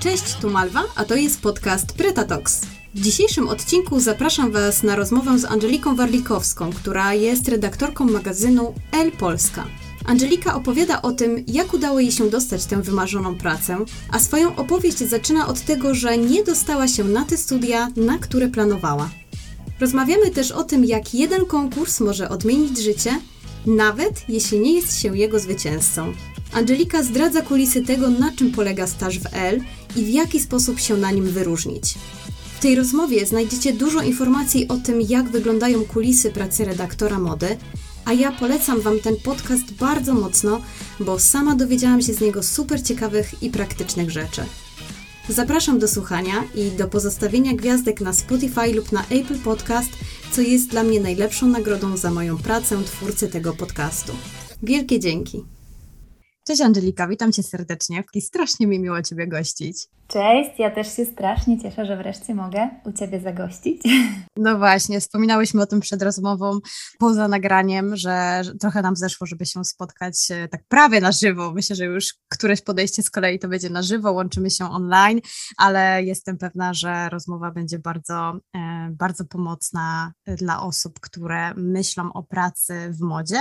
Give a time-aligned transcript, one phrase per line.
[0.00, 2.60] Cześć, tu Malwa, a to jest podcast Pretatox.
[2.94, 9.12] W dzisiejszym odcinku zapraszam Was na rozmowę z Angeliką Warlikowską, która jest redaktorką magazynu El
[9.12, 9.64] Polska.
[10.04, 13.78] Angelika opowiada o tym, jak udało jej się dostać tę wymarzoną pracę,
[14.12, 18.48] a swoją opowieść zaczyna od tego, że nie dostała się na te studia, na które
[18.48, 19.10] planowała.
[19.80, 23.20] Rozmawiamy też o tym, jak jeden konkurs może odmienić życie,
[23.66, 26.12] nawet jeśli nie jest się jego zwycięzcą.
[26.52, 29.60] Angelika zdradza kulisy tego, na czym polega staż w L
[29.98, 31.94] i w jaki sposób się na nim wyróżnić.
[32.58, 37.56] W tej rozmowie znajdziecie dużo informacji o tym, jak wyglądają kulisy pracy redaktora mody,
[38.04, 40.60] a ja polecam Wam ten podcast bardzo mocno,
[41.00, 44.42] bo sama dowiedziałam się z niego super ciekawych i praktycznych rzeczy.
[45.28, 49.90] Zapraszam do słuchania i do pozostawienia gwiazdek na Spotify lub na Apple Podcast,
[50.32, 54.12] co jest dla mnie najlepszą nagrodą za moją pracę twórcy tego podcastu.
[54.62, 55.57] Wielkie dzięki!
[56.48, 58.04] Cześć Angelika, witam Cię serdecznie.
[58.20, 59.88] Strasznie mi miło Ciebie gościć.
[60.08, 63.82] Cześć, ja też się strasznie cieszę, że wreszcie mogę u Ciebie zagościć.
[64.36, 66.58] No właśnie, wspominałyśmy o tym przed rozmową,
[66.98, 71.52] poza nagraniem, że trochę nam zeszło, żeby się spotkać e, tak prawie na żywo.
[71.52, 75.20] Myślę, że już któreś podejście z kolei to będzie na żywo, łączymy się online,
[75.56, 82.22] ale jestem pewna, że rozmowa będzie bardzo, e, bardzo pomocna dla osób, które myślą o
[82.22, 83.40] pracy w modzie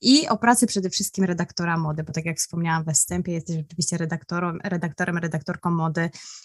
[0.00, 3.98] i o pracy przede wszystkim redaktora mody, bo tak jak wspomniałam we wstępie, jesteś rzeczywiście
[3.98, 6.01] redaktorem, redaktorem redaktorką mody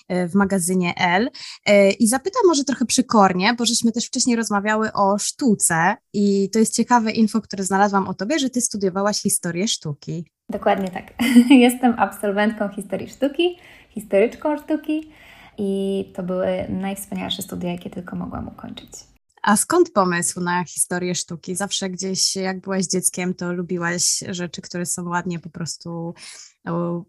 [0.08, 1.30] E, w magazynie L.
[1.66, 6.60] E, I zapytam może trochę przykornie, bo żeśmy też wcześniej rozmawiały o sztuce i to
[6.60, 10.26] jest ciekawe info, które znalazłam o tobie, że ty studiowałaś historię sztuki.
[10.50, 11.14] Dokładnie tak.
[11.50, 13.58] Jestem absolwentką historii sztuki,
[13.90, 15.12] historyczką sztuki
[15.58, 18.90] i to były najwspanialsze studia, jakie tylko mogłam ukończyć.
[19.48, 21.56] A skąd pomysł na historię sztuki?
[21.56, 26.14] Zawsze gdzieś, jak byłaś dzieckiem, to lubiłaś rzeczy, które są ładnie po prostu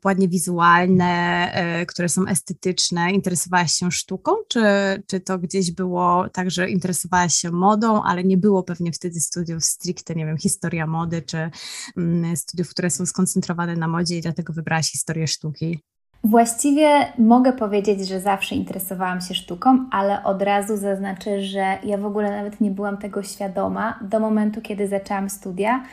[0.05, 1.05] ładnie wizualne,
[1.53, 3.13] e, które są estetyczne.
[3.13, 4.63] Interesowałaś się sztuką, czy,
[5.07, 9.65] czy to gdzieś było tak, że interesowałaś się modą, ale nie było pewnie wtedy studiów
[9.65, 11.51] stricte, nie wiem, historia mody, czy
[11.97, 15.81] mm, studiów, które są skoncentrowane na modzie i dlatego wybrałaś historię sztuki?
[16.25, 22.07] Właściwie mogę powiedzieć, że zawsze interesowałam się sztuką, ale od razu zaznaczę, że ja w
[22.07, 25.85] ogóle nawet nie byłam tego świadoma do momentu, kiedy zaczęłam studia,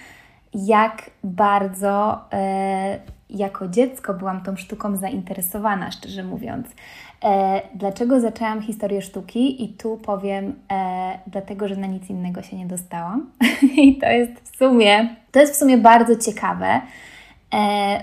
[0.54, 3.00] jak bardzo e,
[3.30, 6.68] jako dziecko byłam tą sztuką zainteresowana, szczerze mówiąc.
[7.24, 9.64] E, dlaczego zaczęłam historię sztuki?
[9.64, 13.30] I tu powiem, e, dlatego, że na nic innego się nie dostałam.
[13.78, 16.82] I to jest w sumie, to jest w sumie bardzo ciekawe,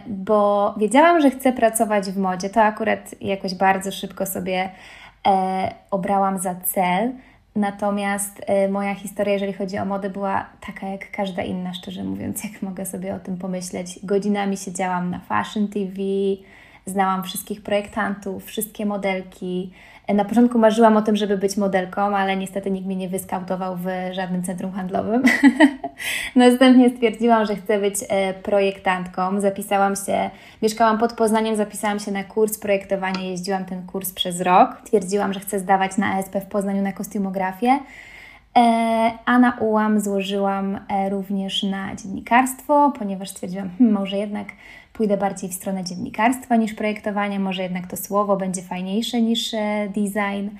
[0.07, 2.51] bo wiedziałam, że chcę pracować w modzie.
[2.51, 4.71] To akurat jakoś bardzo szybko sobie
[5.27, 7.13] e, obrałam za cel.
[7.57, 12.45] Natomiast y, moja historia, jeżeli chodzi o modę, była taka jak każda inna, szczerze mówiąc,
[12.45, 13.99] jak mogę sobie o tym pomyśleć.
[14.03, 15.93] Godzinami siedziałam na Fashion TV,
[16.87, 19.73] znałam wszystkich projektantów, wszystkie modelki,
[20.09, 23.87] na początku marzyłam o tym, żeby być modelką, ale niestety nikt mnie nie wyskautował w
[24.13, 25.23] żadnym centrum handlowym.
[26.37, 29.41] Następnie stwierdziłam, że chcę być e, projektantką.
[29.41, 30.31] Zapisałam się,
[30.63, 34.77] mieszkałam pod Poznaniem, zapisałam się na kurs projektowania, jeździłam ten kurs przez rok.
[34.85, 37.79] Twierdziłam, że chcę zdawać na ESP w Poznaniu na kostiumografię.
[38.57, 44.49] E, a na UAM złożyłam e, również na dziennikarstwo, ponieważ stwierdziłam, hmm, może jednak
[44.93, 49.89] pójdę bardziej w stronę dziennikarstwa niż projektowania, może jednak to słowo będzie fajniejsze niż e,
[49.89, 50.57] design.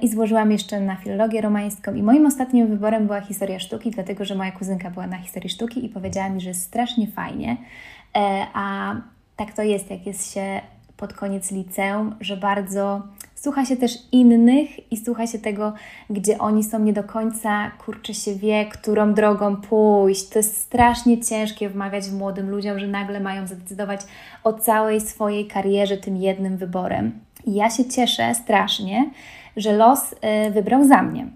[0.00, 4.34] I złożyłam jeszcze na filologię romańską i moim ostatnim wyborem była historia sztuki, dlatego że
[4.34, 7.56] moja kuzynka była na historii sztuki i powiedziała mi, że jest strasznie fajnie.
[8.54, 8.94] A
[9.36, 10.60] tak to jest, jak jest się
[11.02, 13.02] pod koniec liceum, że bardzo
[13.34, 15.72] słucha się też innych i słucha się tego,
[16.10, 20.28] gdzie oni są nie do końca, kurczę się wie, którą drogą pójść.
[20.28, 24.00] To jest strasznie ciężkie wmawiać młodym ludziom, że nagle mają zadecydować
[24.44, 27.12] o całej swojej karierze tym jednym wyborem.
[27.44, 29.10] I ja się cieszę strasznie,
[29.56, 31.26] że los y, wybrał za mnie.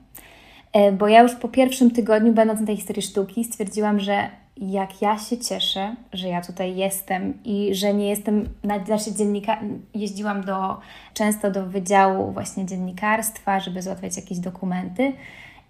[0.76, 5.02] Y, bo ja już po pierwszym tygodniu, będąc na tej historii sztuki, stwierdziłam, że jak
[5.02, 9.60] ja się cieszę, że ja tutaj jestem i że nie jestem, znaczy dziennika,
[9.94, 10.80] jeździłam do,
[11.14, 15.12] często do wydziału właśnie dziennikarstwa, żeby załatwiać jakieś dokumenty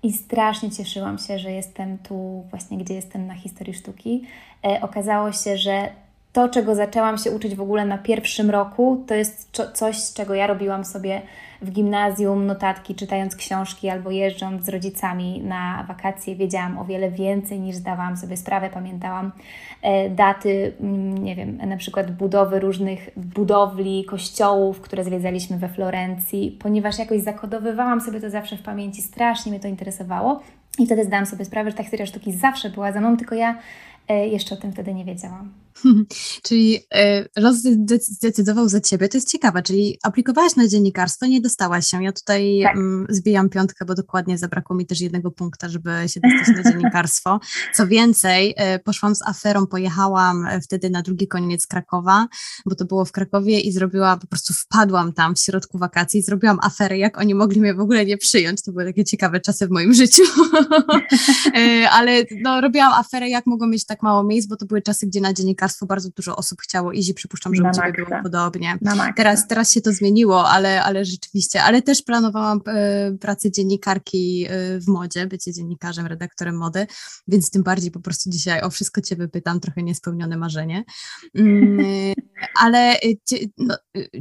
[0.03, 4.23] i strasznie cieszyłam się, że jestem tu właśnie, gdzie jestem na historii sztuki.
[4.65, 5.89] E, okazało się, że
[6.37, 10.35] to, czego zaczęłam się uczyć w ogóle na pierwszym roku, to jest coś, z czego
[10.35, 11.23] ja robiłam sobie
[11.63, 16.37] w gimnazjum notatki, czytając książki albo jeżdżąc z rodzicami na wakacje.
[16.37, 18.71] Wiedziałam o wiele więcej niż zdawałam sobie sprawę.
[18.71, 19.33] Pamiętałam
[19.83, 26.59] e, daty, mm, nie wiem, na przykład budowy różnych budowli, kościołów, które zwiedzaliśmy we Florencji,
[26.63, 30.41] ponieważ jakoś zakodowywałam sobie to zawsze w pamięci, strasznie mnie to interesowało.
[30.79, 33.59] I wtedy zdałam sobie sprawę, że ta historia sztuki zawsze była za mną, tylko ja
[34.09, 35.66] e, jeszcze o tym wtedy nie wiedziałam.
[36.47, 36.81] czyli
[37.37, 37.57] los
[38.01, 42.05] zdecydował za ciebie, to jest ciekawe, czyli aplikowałaś na dziennikarstwo, nie dostałaś się.
[42.05, 42.77] Ja tutaj tak.
[42.77, 47.41] Mm, zbijam piątkę, bo dokładnie zabrakło mi też jednego punkta, żeby się dostać na dziennikarstwo.
[47.75, 52.29] Co więcej, poszłam z aferą, pojechałam wtedy na drugi koniec Krakowa,
[52.67, 56.59] bo to było w Krakowie i zrobiłam, po prostu wpadłam tam w środku wakacji, zrobiłam
[56.63, 58.63] aferę, jak oni mogli mnie w ogóle nie przyjąć.
[58.63, 60.23] To były takie ciekawe czasy w moim życiu.
[61.97, 65.21] Ale no, robiłam aferę, jak mogło mieć tak mało miejsc, bo to były czasy, gdzie
[65.21, 68.79] na dziennikarstwo bardzo dużo osób chciało iść i przypuszczam, że na u Ciebie było podobnie.
[69.17, 74.81] Teraz, teraz się to zmieniło, ale, ale rzeczywiście, ale też planowałam e, pracę dziennikarki e,
[74.81, 76.87] w modzie, bycie dziennikarzem, redaktorem mody,
[77.29, 80.85] więc tym bardziej po prostu dzisiaj o wszystko Cię wypytam, trochę niespełnione marzenie.
[81.35, 82.15] Mm,
[82.61, 82.99] ale e,
[83.59, 83.77] no,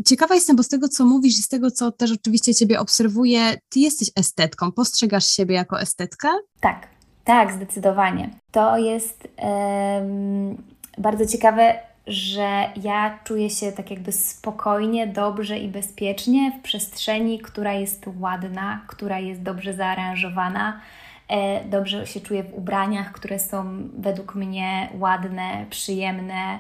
[0.06, 3.58] ciekawa jestem, bo z tego, co mówisz i z tego, co też oczywiście Ciebie obserwuję,
[3.70, 6.28] Ty jesteś estetką, postrzegasz siebie jako estetkę?
[6.60, 6.88] Tak,
[7.24, 8.30] tak, zdecydowanie.
[8.52, 10.58] To jest um,
[10.98, 17.74] bardzo ciekawe, że ja czuję się tak jakby spokojnie, dobrze i bezpiecznie w przestrzeni, która
[17.74, 20.80] jest ładna, która jest dobrze zaaranżowana.
[21.28, 26.60] E, dobrze się czuję w ubraniach, które są według mnie ładne, przyjemne.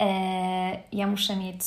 [0.00, 0.06] E,
[0.92, 1.60] ja muszę mieć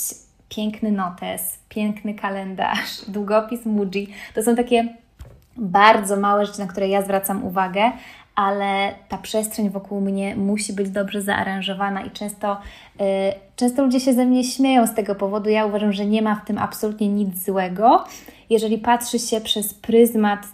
[0.49, 4.13] piękny notes, piękny kalendarz, długopis Muji.
[4.35, 4.87] To są takie
[5.57, 7.91] bardzo małe rzeczy, na które ja zwracam uwagę,
[8.39, 12.57] ale ta przestrzeń wokół mnie musi być dobrze zaaranżowana i często,
[12.99, 13.05] yy,
[13.55, 15.49] często ludzie się ze mnie śmieją z tego powodu.
[15.49, 18.03] Ja uważam, że nie ma w tym absolutnie nic złego,
[18.49, 20.47] jeżeli patrzy się przez pryzmat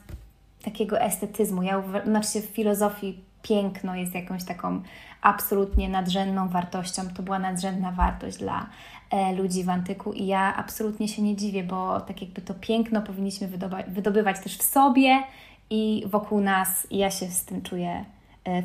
[0.64, 1.64] takiego estetyzmu.
[1.64, 4.82] Ja uważam, znaczy w filozofii piękno jest jakąś taką
[5.22, 7.02] absolutnie nadrzędną wartością.
[7.18, 8.70] To była nadrzędna wartość dla
[9.12, 13.02] e, ludzi w antyku i ja absolutnie się nie dziwię, bo tak jakby to piękno
[13.02, 13.50] powinniśmy
[13.88, 15.24] wydobywać też w sobie
[15.70, 16.88] i wokół nas.
[16.92, 18.06] I ja się z tym czuję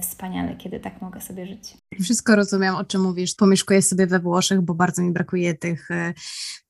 [0.01, 1.77] wspaniale, kiedy tak mogę sobie żyć.
[2.03, 3.35] Wszystko rozumiem, o czym mówisz.
[3.35, 6.15] Pomieszkuję sobie we Włoszech, bo bardzo mi brakuje tych, e,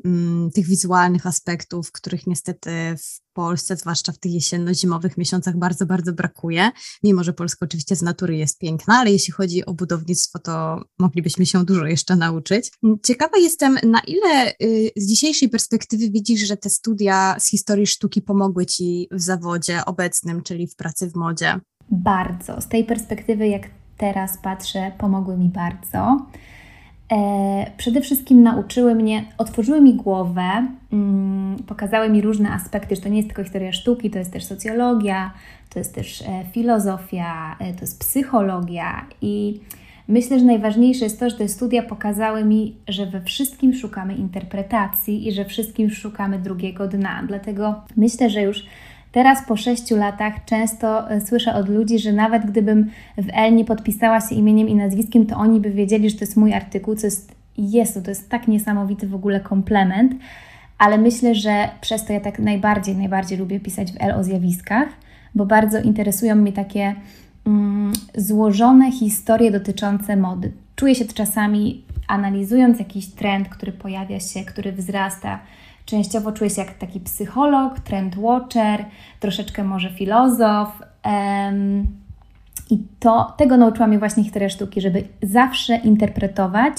[0.04, 6.12] mm, tych wizualnych aspektów, których niestety w Polsce, zwłaszcza w tych jesienno-zimowych miesiącach, bardzo, bardzo
[6.12, 6.70] brakuje.
[7.02, 11.46] Mimo, że Polska oczywiście z natury jest piękna, ale jeśli chodzi o budownictwo, to moglibyśmy
[11.46, 12.72] się dużo jeszcze nauczyć.
[13.06, 18.22] Ciekawa jestem, na ile y, z dzisiejszej perspektywy widzisz, że te studia z historii sztuki
[18.22, 21.60] pomogły Ci w zawodzie obecnym, czyli w pracy w modzie?
[21.90, 22.60] Bardzo.
[22.60, 23.62] Z tej perspektywy, jak
[23.96, 26.26] teraz patrzę, pomogły mi bardzo.
[27.12, 33.08] E, przede wszystkim nauczyły mnie, otworzyły mi głowę, mm, pokazały mi różne aspekty, że to
[33.08, 35.30] nie jest tylko historia sztuki, to jest też socjologia,
[35.70, 39.60] to jest też e, filozofia, e, to jest psychologia i
[40.08, 45.28] myślę, że najważniejsze jest to, że te studia pokazały mi, że we wszystkim szukamy interpretacji
[45.28, 47.22] i że wszystkim szukamy drugiego dna.
[47.28, 48.66] Dlatego myślę, że już
[49.12, 53.64] Teraz po sześciu latach często e, słyszę od ludzi, że nawet gdybym w L nie
[53.64, 57.06] podpisała się imieniem i nazwiskiem, to oni by wiedzieli, że to jest mój artykuł, co
[57.06, 60.12] jest, jest to jest tak niesamowity w ogóle komplement,
[60.78, 64.88] ale myślę, że przez to ja tak najbardziej, najbardziej lubię pisać w L o zjawiskach,
[65.34, 66.94] bo bardzo interesują mnie takie
[67.46, 70.52] mm, złożone historie dotyczące mody.
[70.76, 75.38] Czuję się czasami analizując jakiś trend, który pojawia się, który wzrasta,
[75.90, 78.84] Częściowo czuję się jak taki psycholog, trend watcher,
[79.20, 80.68] troszeczkę może filozof.
[82.70, 86.74] I to, tego nauczyła mnie właśnie historia sztuki, żeby zawsze interpretować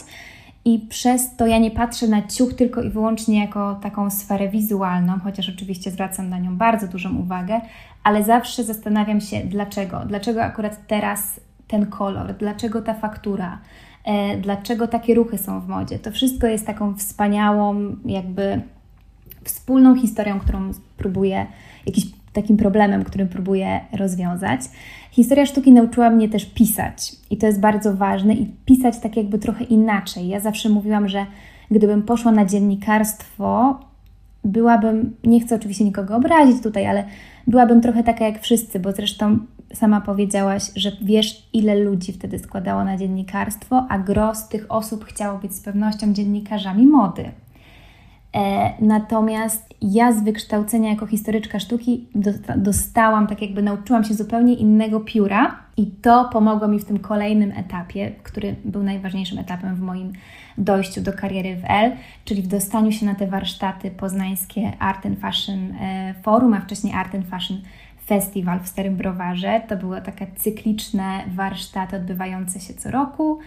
[0.66, 5.20] i przez to ja nie patrzę na ciuch tylko i wyłącznie jako taką sferę wizualną,
[5.24, 7.62] chociaż oczywiście zwracam na nią bardzo dużą uwagę,
[8.04, 10.02] ale zawsze zastanawiam się dlaczego.
[10.06, 13.60] Dlaczego akurat teraz ten kolor, dlaczego ta faktura,
[14.06, 16.00] e, dlaczego takie ruchy są w modzie.
[16.00, 18.62] To wszystko jest taką wspaniałą, jakby
[19.44, 21.46] wspólną historią, którą próbuję,
[21.86, 24.62] jakimś takim problemem, którym próbuję rozwiązać.
[25.12, 29.40] Historia sztuki nauczyła mnie też pisać i to jest bardzo ważne i pisać tak jakby
[29.40, 30.28] trochę inaczej.
[30.28, 31.26] Ja zawsze mówiłam, że
[31.72, 33.80] gdybym poszła na dziennikarstwo,
[34.44, 37.04] byłabym, nie chcę oczywiście nikogo obrazić tutaj, ale
[37.48, 39.40] byłabym trochę taka jak wszyscy, bo zresztą
[39.74, 45.40] sama powiedziałaś, że wiesz, ile ludzi wtedy składało na dziennikarstwo, a gros tych osób chciało
[45.40, 47.32] być z pewnością dziennikarzami mody.
[48.36, 52.08] E, natomiast ja z wykształcenia jako historyczka sztuki
[52.58, 57.52] dostałam, tak jakby nauczyłam się zupełnie innego pióra i to pomogło mi w tym kolejnym
[57.52, 60.14] etapie, który był najważniejszym etapem w moim
[60.58, 61.92] dojściu do kariery w L,
[62.26, 66.94] czyli w dostaniu się na te warsztaty poznańskie Art and Fashion e, Forum, a wcześniej
[66.94, 67.58] Art and Fashion
[68.06, 69.62] Festival w Starym Browarze.
[69.68, 73.40] To były takie cykliczne warsztaty odbywające się co roku.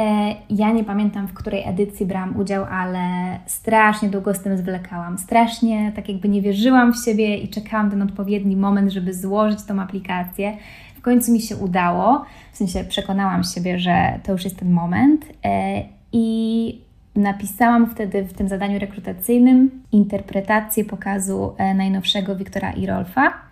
[0.00, 3.00] E, ja nie pamiętam, w której edycji brałam udział, ale
[3.46, 5.18] strasznie długo z tym zwlekałam.
[5.18, 9.80] Strasznie tak jakby nie wierzyłam w siebie i czekałam ten odpowiedni moment, żeby złożyć tą
[9.80, 10.56] aplikację.
[10.96, 15.24] W końcu mi się udało, w sensie przekonałam siebie, że to już jest ten moment
[15.44, 16.78] e, i
[17.16, 23.49] napisałam wtedy w tym zadaniu rekrutacyjnym interpretację pokazu e, najnowszego Wiktora i Rolfa.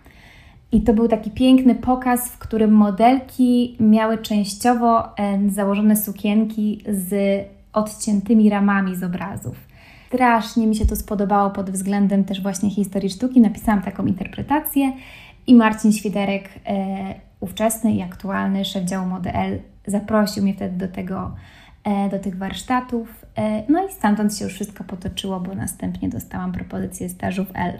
[0.71, 7.13] I to był taki piękny pokaz, w którym modelki miały częściowo e, założone sukienki z
[7.73, 9.67] odciętymi ramami z obrazów.
[10.07, 13.41] Strasznie mi się to spodobało pod względem też właśnie historii sztuki.
[13.41, 14.93] Napisałam taką interpretację
[15.47, 20.93] i Marcin Świderek, e, ówczesny i aktualny szef działu Mody L, zaprosił mnie wtedy do,
[20.93, 21.35] tego,
[21.83, 23.25] e, do tych warsztatów.
[23.69, 27.79] No i stamtąd się już wszystko potoczyło, bo następnie dostałam propozycję stażu w L.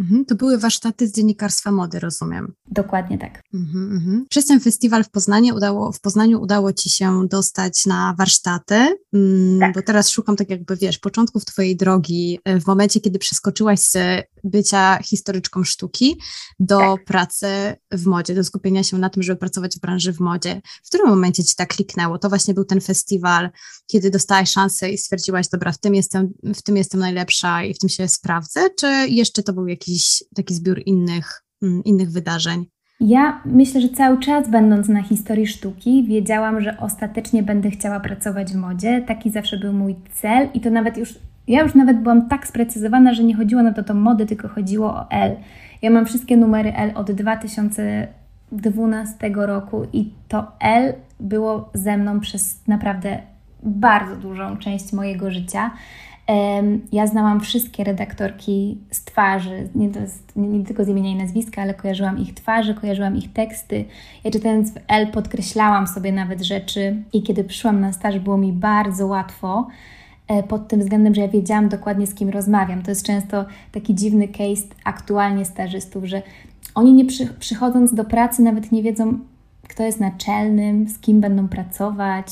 [0.00, 2.52] Mhm, to były warsztaty z dziennikarstwa mody, rozumiem.
[2.66, 3.42] Dokładnie tak.
[3.54, 4.26] Mhm, mhm.
[4.30, 9.60] Przez ten festiwal w Poznaniu udało, w Poznaniu udało Ci się dostać na warsztaty, mm,
[9.60, 9.74] tak.
[9.74, 13.96] bo teraz szukam tak jakby, wiesz, początków Twojej drogi, e, w momencie, kiedy przeskoczyłaś z
[14.44, 16.20] bycia historyczką sztuki
[16.58, 17.04] do tak.
[17.04, 17.46] pracy
[17.90, 20.60] w modzie, do skupienia się na tym, żeby pracować w branży w modzie.
[20.84, 22.18] W którym momencie Ci tak kliknęło?
[22.18, 23.50] To właśnie był ten festiwal,
[23.86, 27.78] kiedy dostałaś szansę i stwierdziłaś, dobra, w tym jestem, w tym jestem najlepsza i w
[27.78, 32.66] tym się sprawdzę, czy jeszcze to był jakiś taki zbiór innych, mm, innych wydarzeń?
[33.00, 38.52] Ja myślę, że cały czas będąc na historii sztuki, wiedziałam, że ostatecznie będę chciała pracować
[38.52, 39.04] w modzie.
[39.08, 41.14] Taki zawsze był mój cel i to nawet już
[41.48, 44.94] ja już nawet byłam tak sprecyzowana, że nie chodziło na to to mody, tylko chodziło
[44.94, 45.36] o L.
[45.82, 52.68] Ja mam wszystkie numery L od 2012 roku i to L było ze mną przez
[52.68, 53.18] naprawdę
[53.62, 55.70] bardzo dużą część mojego życia.
[56.92, 59.90] Ja znałam wszystkie redaktorki z twarzy, nie,
[60.36, 63.84] nie, tylko z imienia i nazwiska, ale kojarzyłam ich twarze, kojarzyłam ich teksty.
[64.24, 68.52] Ja czytając w L podkreślałam sobie nawet rzeczy i kiedy przyszłam na staż było mi
[68.52, 69.68] bardzo łatwo
[70.48, 72.82] pod tym względem, że ja wiedziałam dokładnie z kim rozmawiam.
[72.82, 76.22] To jest często taki dziwny case aktualnie stażystów, że
[76.74, 79.18] oni nie przy, przychodząc do pracy nawet nie wiedzą,
[79.68, 82.26] kto jest naczelnym, z kim będą pracować,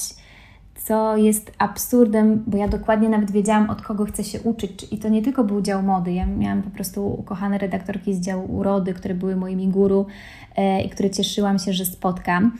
[0.84, 4.86] co jest absurdem, bo ja dokładnie nawet wiedziałam, od kogo chcę się uczyć.
[4.92, 6.12] I to nie tylko był dział mody.
[6.12, 10.06] Ja miałam po prostu ukochane redaktorki z działu urody, które były moimi guru
[10.56, 12.58] e, i które cieszyłam się, że spotkam.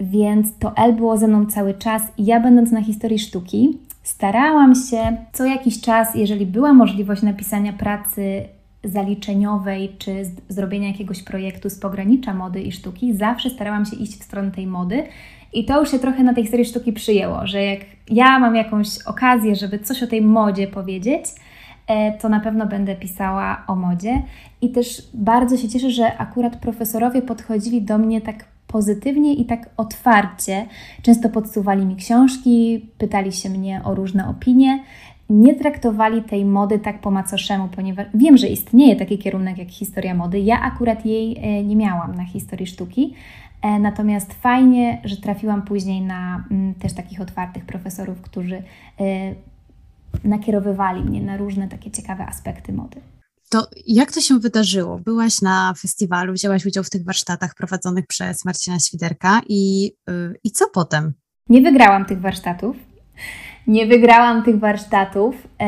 [0.00, 2.02] Więc to L było ze mną cały czas.
[2.18, 8.44] Ja, będąc na historii sztuki, Starałam się co jakiś czas, jeżeli była możliwość napisania pracy
[8.84, 14.22] zaliczeniowej czy zrobienia jakiegoś projektu z pogranicza mody i sztuki, zawsze starałam się iść w
[14.22, 15.04] stronę tej mody.
[15.52, 17.80] I to już się trochę na tej historii sztuki przyjęło, że jak
[18.10, 21.24] ja mam jakąś okazję, żeby coś o tej modzie powiedzieć,
[21.86, 24.22] e, to na pewno będę pisała o modzie.
[24.60, 29.70] I też bardzo się cieszę, że akurat profesorowie podchodzili do mnie tak pozytywnie i tak
[29.76, 30.66] otwarcie.
[31.02, 34.84] Często podsuwali mi książki, pytali się mnie o różne opinie.
[35.30, 40.14] Nie traktowali tej mody tak po macoszemu, ponieważ wiem, że istnieje taki kierunek jak historia
[40.14, 40.40] mody.
[40.40, 43.14] Ja akurat jej e, nie miałam na historii sztuki,
[43.62, 48.62] e, Natomiast fajnie, że trafiłam później na mm, też takich otwartych profesorów, którzy e,
[50.24, 53.00] nakierowywali mnie na różne takie ciekawe aspekty mody.
[53.52, 54.98] To jak to się wydarzyło?
[54.98, 60.50] Byłaś na festiwalu, wzięłaś udział w tych warsztatach prowadzonych przez Marcina Świderka i, yy, i
[60.50, 61.12] co potem?
[61.48, 62.76] Nie wygrałam tych warsztatów.
[63.66, 65.66] Nie wygrałam tych warsztatów, yy,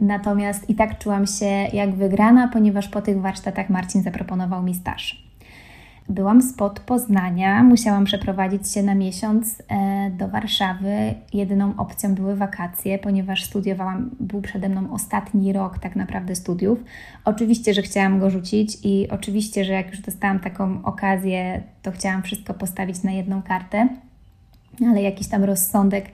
[0.00, 5.27] natomiast i tak czułam się jak wygrana, ponieważ po tych warsztatach Marcin zaproponował mi staż.
[6.08, 11.14] Byłam spod Poznania, musiałam przeprowadzić się na miesiąc e, do Warszawy.
[11.34, 16.84] Jedyną opcją były wakacje, ponieważ studiowałam, był przede mną ostatni rok tak naprawdę studiów.
[17.24, 22.22] Oczywiście, że chciałam go rzucić i oczywiście, że jak już dostałam taką okazję, to chciałam
[22.22, 23.88] wszystko postawić na jedną kartę,
[24.86, 26.06] ale jakiś tam rozsądek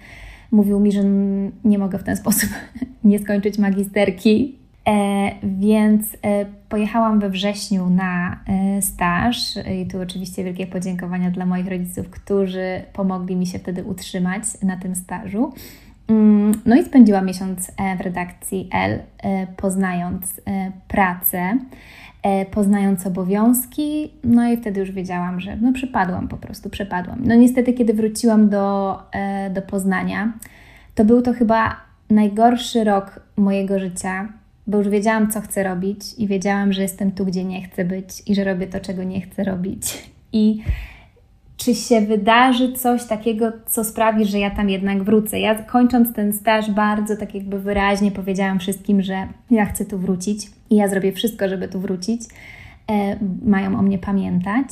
[0.51, 1.03] mówił mi, że
[1.65, 2.51] nie mogę w ten sposób
[3.05, 4.64] nie skończyć magisterki,
[5.43, 9.37] więc e, pojechałam we wrześniu na e, staż
[9.83, 14.77] i tu oczywiście wielkie podziękowania dla moich rodziców, którzy pomogli mi się wtedy utrzymać na
[14.77, 15.53] tym stażu.
[16.09, 18.99] Mm, no i spędziłam miesiąc w redakcji L,
[19.57, 20.41] poznając
[20.89, 21.59] pracę,
[22.51, 27.19] poznając obowiązki, no i wtedy już wiedziałam, że no przepadłam po prostu, przepadłam.
[27.25, 28.99] No niestety, kiedy wróciłam do,
[29.51, 30.33] do Poznania,
[30.95, 31.77] to był to chyba
[32.11, 34.29] najgorszy rok mojego życia,
[34.67, 38.23] bo już wiedziałam, co chcę robić i wiedziałam, że jestem tu, gdzie nie chcę być
[38.27, 40.03] i że robię to, czego nie chcę robić.
[40.33, 40.63] I
[41.57, 45.41] czy się wydarzy coś takiego, co sprawi, że ja tam jednak wrócę.
[45.41, 50.51] Ja kończąc ten staż bardzo tak jakby wyraźnie powiedziałam wszystkim, że ja chcę tu wrócić
[50.71, 52.23] i ja zrobię wszystko, żeby tu wrócić.
[52.91, 54.67] E, mają o mnie pamiętać.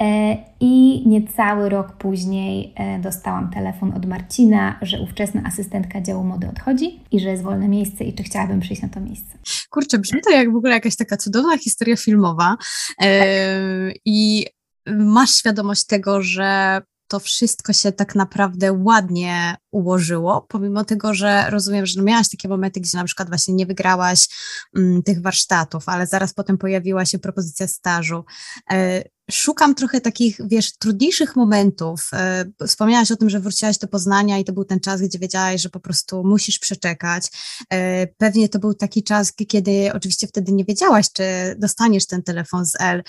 [0.00, 6.48] E, I niecały rok później e, dostałam telefon od Marcina, że ówczesna asystentka działu mody
[6.48, 9.38] odchodzi i że jest wolne miejsce i czy chciałabym przyjść na to miejsce.
[9.70, 12.56] Kurczę, brzmi to jak w ogóle jakaś taka cudowna historia filmowa.
[13.02, 14.46] E, I
[14.86, 16.80] masz świadomość tego, że
[17.10, 22.48] to wszystko się tak naprawdę ładnie ułożyło, pomimo tego, że rozumiem, że no miałaś takie
[22.48, 24.28] momenty, gdzie na przykład właśnie nie wygrałaś
[24.76, 28.24] mm, tych warsztatów, ale zaraz potem pojawiła się propozycja stażu.
[28.70, 32.08] E, szukam trochę takich, wiesz, trudniejszych momentów.
[32.12, 35.60] E, wspomniałaś o tym, że wróciłaś do Poznania i to był ten czas, gdzie wiedziałaś,
[35.60, 37.26] że po prostu musisz przeczekać.
[37.70, 41.22] E, pewnie to był taki czas, kiedy oczywiście wtedy nie wiedziałaś, czy
[41.58, 43.02] dostaniesz ten telefon z L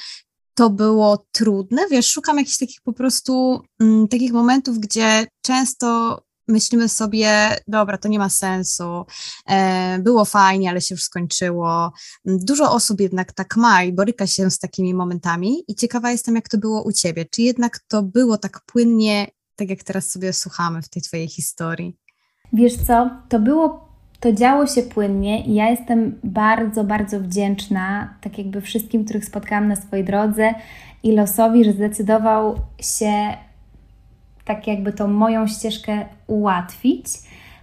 [0.54, 1.88] to było trudne.
[1.92, 6.18] Wiesz, szukam jakichś takich po prostu mm, takich momentów, gdzie często
[6.52, 9.06] myślimy sobie, dobra, to nie ma sensu,
[9.48, 11.92] e, było fajnie, ale się już skończyło.
[12.26, 16.50] Dużo osób jednak tak ma i boryka się z takimi momentami i ciekawa jestem, jak
[16.50, 17.26] to było u Ciebie.
[17.26, 21.98] Czy jednak to było tak płynnie, tak jak teraz sobie słuchamy w tej Twojej historii?
[22.54, 23.92] Wiesz co, to było
[24.22, 29.68] to działo się płynnie i ja jestem bardzo, bardzo wdzięczna, tak jakby wszystkim, których spotkałam
[29.68, 30.54] na swojej drodze
[31.04, 33.14] i losowi, że zdecydował się
[34.56, 37.06] tak jakby tą moją ścieżkę ułatwić.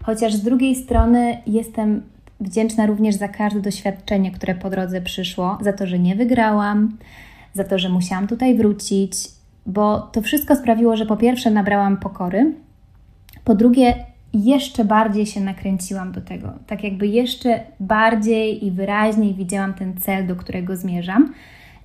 [0.02, 2.02] Chociaż z drugiej strony jestem
[2.40, 6.96] wdzięczna również za każde doświadczenie, które po drodze przyszło, za to, że nie wygrałam,
[7.54, 9.12] za to, że musiałam tutaj wrócić,
[9.66, 12.52] bo to wszystko sprawiło, że po pierwsze nabrałam pokory,
[13.44, 13.94] po drugie
[14.34, 16.52] jeszcze bardziej się nakręciłam do tego.
[16.66, 21.32] Tak jakby jeszcze bardziej i wyraźniej widziałam ten cel, do którego zmierzam.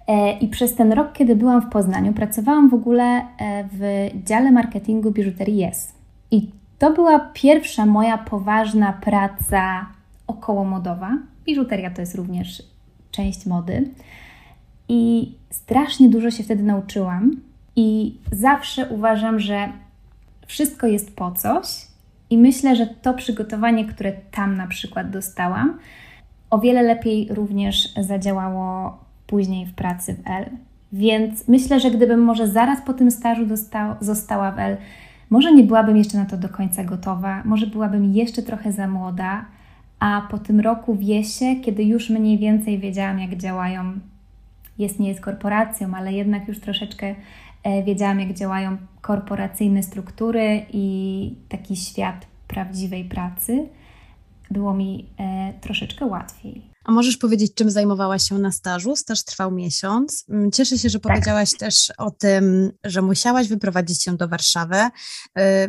[0.07, 3.23] E, I przez ten rok, kiedy byłam w Poznaniu, pracowałam w ogóle e,
[3.71, 5.93] w dziale marketingu biżuterii Yes.
[6.31, 9.85] I to była pierwsza moja poważna praca
[10.27, 11.17] okołomodowa.
[11.45, 12.63] Biżuteria to jest również
[13.11, 13.89] część mody.
[14.89, 17.31] I strasznie dużo się wtedy nauczyłam.
[17.75, 19.69] I zawsze uważam, że
[20.47, 21.67] wszystko jest po coś,
[22.29, 25.79] i myślę, że to przygotowanie, które tam na przykład dostałam,
[26.49, 28.97] o wiele lepiej również zadziałało
[29.33, 30.45] później w pracy w L.
[30.91, 34.77] Więc myślę, że gdybym może zaraz po tym stażu dostał, została w L,
[35.29, 39.45] może nie byłabym jeszcze na to do końca gotowa, może byłabym jeszcze trochę za młoda,
[39.99, 43.83] a po tym roku wiesie, kiedy już mniej więcej wiedziałam, jak działają,
[44.77, 47.15] jest nie jest korporacją, ale jednak już troszeczkę
[47.63, 53.67] E, wiedziałam, jak działają korporacyjne struktury i taki świat prawdziwej pracy.
[54.51, 56.72] Było mi e, troszeczkę łatwiej.
[56.83, 58.95] A możesz powiedzieć, czym zajmowałaś się na stażu?
[58.95, 60.25] Staż trwał miesiąc.
[60.29, 61.11] Mm, cieszę się, że tak.
[61.11, 64.75] powiedziałaś też o tym, że musiałaś wyprowadzić się do Warszawy.
[64.75, 64.89] Y,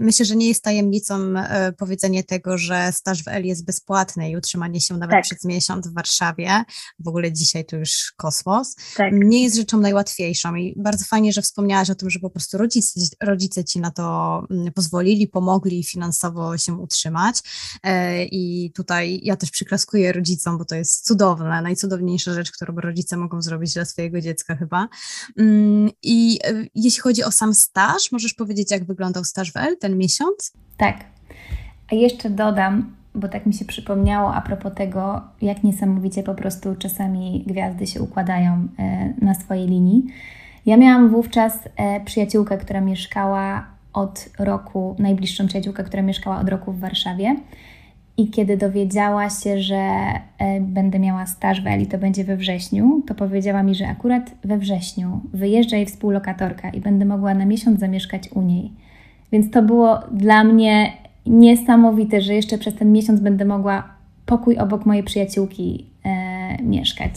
[0.00, 4.36] myślę, że nie jest tajemnicą y, powiedzenie tego, że staż w L jest bezpłatny i
[4.36, 5.24] utrzymanie się nawet tak.
[5.24, 6.64] przez miesiąc w Warszawie,
[6.98, 9.12] w ogóle dzisiaj to już kosmos, tak.
[9.12, 13.00] nie jest rzeczą najłatwiejszą i bardzo fajnie, że wspomniałaś o tym, że po prostu rodzice,
[13.22, 17.90] rodzice ci na to mm, pozwolili, pomogli finansowo się utrzymać y,
[18.24, 23.42] i tutaj ja też przyklaskuję rodzicom, bo to jest cudowne, najcudowniejsza rzecz, którą rodzice mogą
[23.42, 24.88] zrobić dla swojego dziecka chyba.
[25.38, 29.76] Mm, I e, jeśli chodzi o sam staż, możesz powiedzieć, jak wyglądał staż w L
[29.80, 30.52] ten miesiąc?
[30.76, 30.96] Tak.
[31.92, 36.76] A jeszcze dodam, bo tak mi się przypomniało a propos tego, jak niesamowicie po prostu
[36.76, 40.04] czasami gwiazdy się układają e, na swojej linii.
[40.66, 46.72] Ja miałam wówczas e, przyjaciółkę, która mieszkała od roku, najbliższą przyjaciółkę, która mieszkała od roku
[46.72, 47.36] w Warszawie.
[48.16, 49.76] I kiedy dowiedziała się, że
[50.38, 54.30] e, będę miała staż w Eli, to będzie we wrześniu, to powiedziała mi, że akurat
[54.44, 58.70] we wrześniu wyjeżdża jej współlokatorka i będę mogła na miesiąc zamieszkać u niej.
[59.32, 60.92] Więc to było dla mnie
[61.26, 63.88] niesamowite, że jeszcze przez ten miesiąc będę mogła
[64.26, 67.12] pokój obok mojej przyjaciółki e, mieszkać.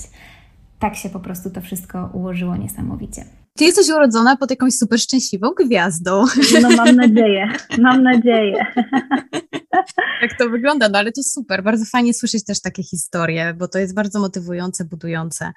[0.80, 3.26] Tak się po prostu to wszystko ułożyło niesamowicie.
[3.58, 6.26] Ty jesteś urodzona pod jakąś super szczęśliwą gwiazdą.
[6.62, 7.48] No mam nadzieję,
[7.80, 8.66] mam nadzieję.
[10.22, 11.63] Jak to wygląda, no ale to super.
[11.63, 15.52] Bardzo fajnie słyszeć też takie historie, bo to jest bardzo motywujące, budujące.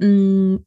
[0.00, 0.58] Mm,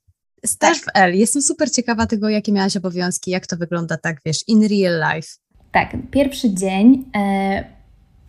[0.45, 0.93] staż tak.
[0.93, 1.15] w L.
[1.15, 5.29] Jestem super ciekawa tego, jakie miałaś obowiązki, jak to wygląda tak, wiesz, in real life.
[5.71, 7.63] Tak, pierwszy dzień e,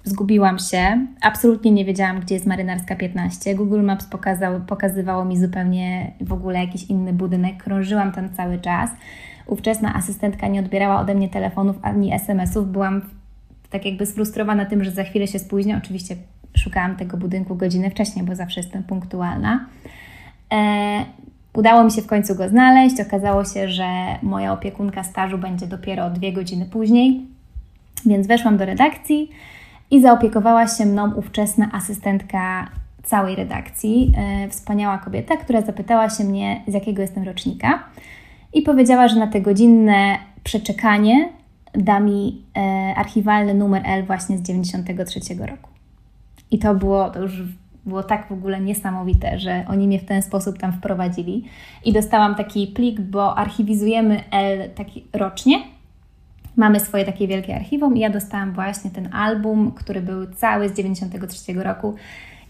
[0.07, 1.07] zgubiłam się.
[1.21, 3.55] Absolutnie nie wiedziałam, gdzie jest Marynarska 15.
[3.55, 7.62] Google Maps pokazał, pokazywało mi zupełnie w ogóle jakiś inny budynek.
[7.62, 8.90] Krążyłam tam cały czas.
[9.47, 12.69] Ówczesna asystentka nie odbierała ode mnie telefonów ani SMS-ów.
[12.69, 13.03] Byłam
[13.71, 15.81] tak jakby sfrustrowana tym, że za chwilę się spóźnię.
[15.85, 16.16] Oczywiście
[16.57, 19.66] szukałam tego budynku godzinę wcześniej, bo zawsze jestem punktualna.
[20.53, 21.05] E,
[21.55, 23.01] udało mi się w końcu go znaleźć.
[23.01, 23.87] Okazało się, że
[24.23, 27.21] moja opiekunka stażu będzie dopiero dwie godziny później,
[28.07, 29.31] więc weszłam do redakcji
[29.90, 32.70] i zaopiekowała się mną ówczesna asystentka
[33.03, 37.83] całej redakcji, e, wspaniała kobieta, która zapytała się mnie, z jakiego jestem rocznika
[38.53, 41.29] i powiedziała, że na te godzinne przeczekanie
[41.72, 45.70] da mi e, archiwalny numer L właśnie z 93 roku.
[46.51, 47.42] I to było, to już
[47.87, 51.44] było tak w ogóle niesamowite, że oni mnie w ten sposób tam wprowadzili.
[51.85, 55.59] I dostałam taki plik, bo archiwizujemy L taki rocznie.
[56.57, 60.73] Mamy swoje takie wielkie archiwum i ja dostałam właśnie ten album, który był cały z
[60.73, 61.95] 93 roku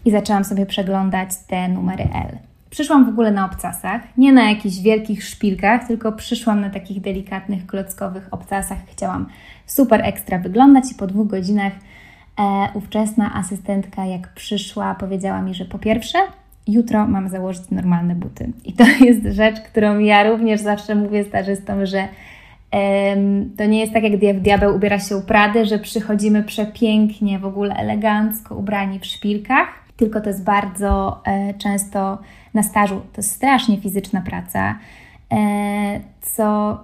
[0.05, 2.37] i zaczęłam sobie przeglądać te numery L.
[2.69, 7.65] Przyszłam w ogóle na obcasach, nie na jakichś wielkich szpilkach, tylko przyszłam na takich delikatnych,
[7.65, 8.77] klockowych obcasach.
[8.91, 9.25] Chciałam
[9.65, 11.73] super ekstra wyglądać i po dwóch godzinach
[12.39, 16.19] e, ówczesna asystentka, jak przyszła, powiedziała mi, że po pierwsze,
[16.67, 18.51] jutro mam założyć normalne buty.
[18.65, 22.07] I to jest rzecz, którą ja również zawsze mówię stażystom, że
[23.57, 27.75] to nie jest tak, jak diabeł ubiera się u Prady, że przychodzimy przepięknie, w ogóle
[27.75, 32.17] elegancko ubrani w szpilkach, tylko to jest bardzo e, często
[32.53, 34.79] na stażu, to jest strasznie fizyczna praca,
[35.31, 36.77] e, co,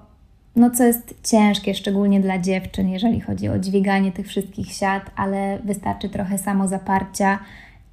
[0.56, 5.60] no, co jest ciężkie, szczególnie dla dziewczyn, jeżeli chodzi o dźwiganie tych wszystkich siat, ale
[5.63, 7.39] wystarczy trochę samozaparcia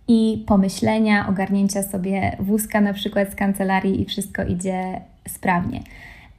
[0.08, 5.80] i pomyślenia, ogarnięcia sobie wózka na przykład z kancelarii i wszystko idzie sprawnie.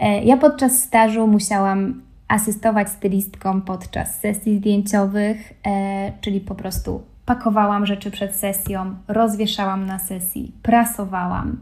[0.01, 7.85] E, ja podczas stażu musiałam asystować stylistkom podczas sesji zdjęciowych, e, czyli po prostu pakowałam
[7.85, 11.57] rzeczy przed sesją, rozwieszałam na sesji, prasowałam,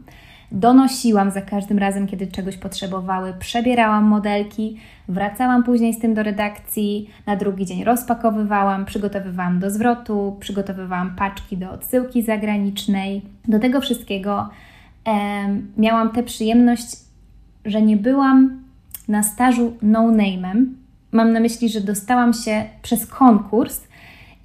[0.52, 4.76] donosiłam za każdym razem, kiedy czegoś potrzebowały, przebierałam modelki,
[5.08, 11.56] wracałam później z tym do redakcji, na drugi dzień rozpakowywałam, przygotowywałam do zwrotu, przygotowywałam paczki
[11.56, 13.22] do odsyłki zagranicznej.
[13.48, 14.48] Do tego wszystkiego
[15.76, 17.09] miałam tę przyjemność,
[17.64, 18.62] że nie byłam
[19.08, 20.66] na stażu no-name'em.
[21.12, 23.80] Mam na myśli, że dostałam się przez konkurs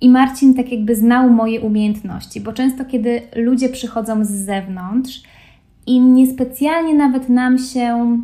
[0.01, 5.23] i Marcin tak jakby znał moje umiejętności, bo często kiedy ludzie przychodzą z zewnątrz
[5.87, 8.17] i niespecjalnie nawet nam się,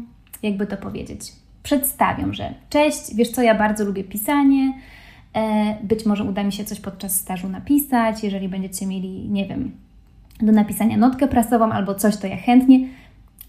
[0.44, 1.32] jakby to powiedzieć,
[1.64, 4.74] przedstawią, że cześć, wiesz co, ja bardzo lubię pisanie,
[5.34, 9.72] e, być może uda mi się coś podczas stażu napisać, jeżeli będziecie mieli, nie wiem,
[10.42, 12.88] do napisania notkę prasową albo coś, to ja chętnie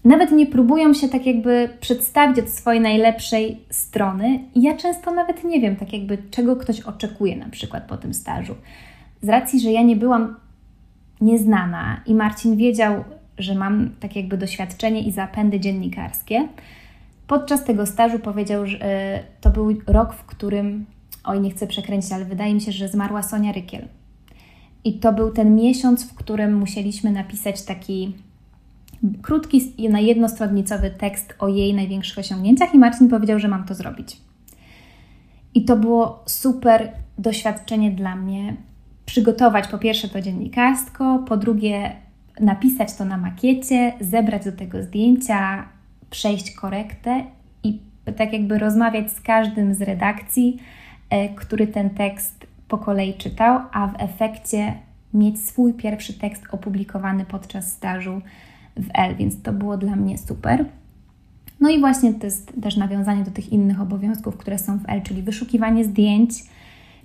[0.03, 4.39] nawet nie próbują się tak jakby przedstawić od swojej najlepszej strony.
[4.55, 8.13] I ja często nawet nie wiem, tak jakby czego ktoś oczekuje na przykład po tym
[8.13, 8.55] stażu.
[9.21, 10.35] Z racji, że ja nie byłam
[11.21, 13.03] nieznana i Marcin wiedział,
[13.37, 16.47] że mam tak jakby doświadczenie i zapędy dziennikarskie,
[17.27, 20.85] podczas tego stażu powiedział, że e, to był rok, w którym,
[21.23, 23.87] oj nie chcę przekręcić, ale wydaje mi się, że zmarła Sonia Rykiel.
[24.83, 28.13] I to był ten miesiąc, w którym musieliśmy napisać taki
[29.21, 34.17] krótki, na jednostronnicowy tekst o jej największych osiągnięciach i Marcin powiedział, że mam to zrobić.
[35.55, 38.55] I to było super doświadczenie dla mnie.
[39.05, 41.91] Przygotować po pierwsze to dziennikarstwo, po drugie
[42.39, 45.65] napisać to na makiecie, zebrać do tego zdjęcia,
[46.09, 47.23] przejść korektę
[47.63, 47.79] i
[48.17, 50.59] tak jakby rozmawiać z każdym z redakcji,
[51.09, 54.73] e, który ten tekst po kolei czytał, a w efekcie
[55.13, 58.21] mieć swój pierwszy tekst opublikowany podczas stażu
[58.77, 60.65] w L, więc to było dla mnie super.
[61.59, 65.01] No i właśnie to jest też nawiązanie do tych innych obowiązków, które są w L,
[65.01, 66.31] czyli wyszukiwanie zdjęć,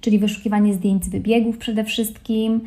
[0.01, 2.61] czyli wyszukiwanie zdjęć z wybiegów przede wszystkim,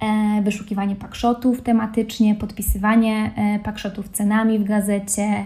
[0.00, 5.44] e, wyszukiwanie pakshotów tematycznie, podpisywanie e, pakshotów cenami w gazecie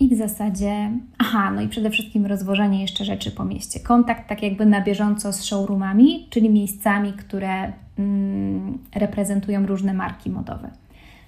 [0.00, 3.80] i w zasadzie, aha, no i przede wszystkim rozwożenie jeszcze rzeczy po mieście.
[3.80, 10.70] Kontakt tak jakby na bieżąco z showroomami, czyli miejscami, które mm, reprezentują różne marki modowe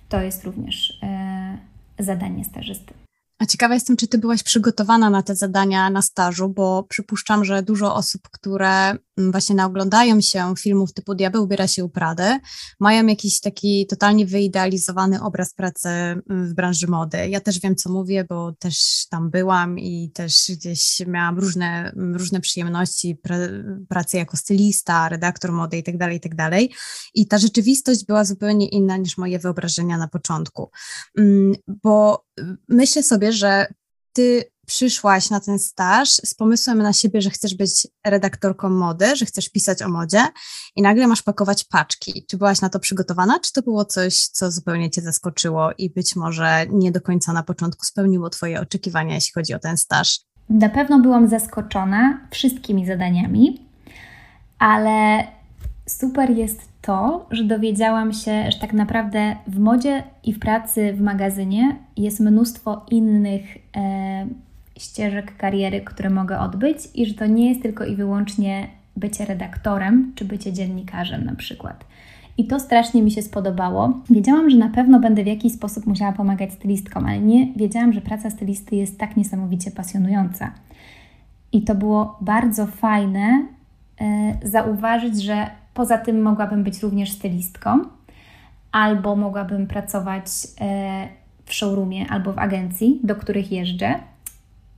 [0.08, 1.58] to jest również e,
[1.98, 2.94] zadanie stażysty.
[3.38, 7.62] A ciekawa jestem, czy ty byłaś przygotowana na te zadania na stażu, bo przypuszczam, że
[7.62, 12.38] dużo osób, które właśnie naoglądają się filmów typu Diabeł ubiera się u Prady,
[12.80, 17.28] mają jakiś taki totalnie wyidealizowany obraz pracy mm, w branży mody.
[17.28, 22.16] Ja też wiem, co mówię, bo też tam byłam i też gdzieś miałam różne, mm,
[22.16, 23.36] różne przyjemności pra,
[23.88, 26.36] pracy jako stylista, redaktor mody itd., tak itd.
[26.36, 26.60] Tak
[27.14, 30.70] I ta rzeczywistość była zupełnie inna niż moje wyobrażenia na początku.
[31.82, 32.24] Bo
[32.68, 33.66] myślę sobie, że
[34.12, 39.26] ty przyszłaś na ten staż z pomysłem na siebie, że chcesz być redaktorką mody, że
[39.26, 40.26] chcesz pisać o modzie
[40.76, 42.26] i nagle masz pakować paczki.
[42.30, 46.16] Czy byłaś na to przygotowana, czy to było coś, co zupełnie cię zaskoczyło i być
[46.16, 50.20] może nie do końca na początku spełniło twoje oczekiwania, jeśli chodzi o ten staż?
[50.48, 53.68] Na pewno byłam zaskoczona wszystkimi zadaniami,
[54.58, 55.24] ale
[55.88, 61.00] super jest to, że dowiedziałam się, że tak naprawdę w modzie i w pracy w
[61.00, 63.44] magazynie jest mnóstwo innych
[63.76, 64.26] e,
[64.78, 70.12] ścieżek kariery, które mogę odbyć, i że to nie jest tylko i wyłącznie bycie redaktorem
[70.14, 71.84] czy bycie dziennikarzem na przykład.
[72.38, 74.00] I to strasznie mi się spodobało.
[74.10, 78.00] Wiedziałam, że na pewno będę w jakiś sposób musiała pomagać stylistkom, ale nie wiedziałam, że
[78.00, 80.52] praca stylisty jest tak niesamowicie pasjonująca.
[81.52, 83.46] I to było bardzo fajne
[84.00, 87.84] e, zauważyć, że Poza tym mogłabym być również stylistką,
[88.72, 90.26] albo mogłabym pracować
[90.60, 91.08] e,
[91.44, 93.94] w showroomie albo w agencji, do których jeżdżę.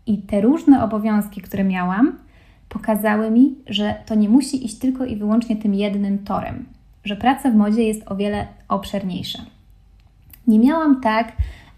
[0.06, 2.18] I te różne obowiązki, które miałam,
[2.68, 6.64] pokazały mi, że to nie musi iść tylko i wyłącznie tym jednym torem,
[7.04, 9.38] że praca w modzie jest o wiele obszerniejsza.
[10.46, 11.32] Nie miałam tak,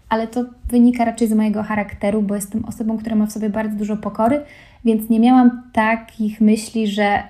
[0.09, 3.75] ale to wynika raczej z mojego charakteru, bo jestem osobą, która ma w sobie bardzo
[3.75, 4.41] dużo pokory,
[4.85, 7.23] więc nie miałam takich myśli, że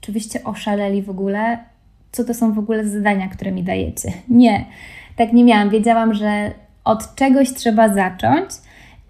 [0.00, 1.58] oczywiście oszaleli w ogóle,
[2.12, 4.12] co to są w ogóle zadania, które mi dajecie.
[4.28, 4.64] Nie,
[5.16, 5.70] tak nie miałam.
[5.70, 6.52] Wiedziałam, że
[6.84, 8.50] od czegoś trzeba zacząć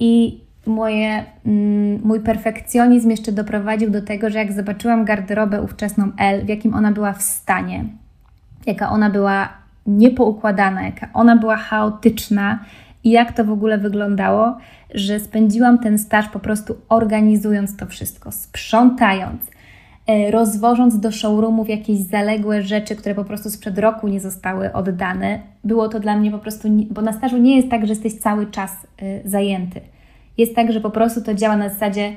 [0.00, 6.44] i moje, mm, mój perfekcjonizm jeszcze doprowadził do tego, że jak zobaczyłam garderobę ówczesną L,
[6.44, 7.84] w jakim ona była w stanie,
[8.66, 9.48] jaka ona była
[9.86, 12.58] niepoukładana, jaka ona była chaotyczna
[13.04, 14.56] i jak to w ogóle wyglądało,
[14.94, 19.42] że spędziłam ten staż po prostu organizując to wszystko, sprzątając,
[20.06, 25.40] e, rozwożąc do showroomów jakieś zaległe rzeczy, które po prostu sprzed roku nie zostały oddane.
[25.64, 28.46] Było to dla mnie po prostu, bo na stażu nie jest tak, że jesteś cały
[28.46, 29.80] czas e, zajęty.
[30.38, 32.16] Jest tak, że po prostu to działa na zasadzie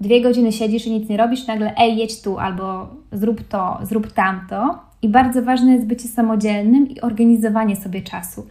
[0.00, 4.12] dwie godziny siedzisz i nic nie robisz, nagle ej, jedź tu albo zrób to, zrób
[4.12, 4.78] tamto.
[5.02, 8.46] I bardzo ważne jest bycie samodzielnym i organizowanie sobie czasu.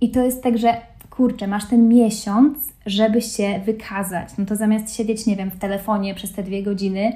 [0.00, 0.76] I to jest tak, że
[1.10, 4.28] kurczę, masz ten miesiąc, żeby się wykazać.
[4.38, 7.12] No to zamiast siedzieć, nie wiem, w telefonie przez te dwie godziny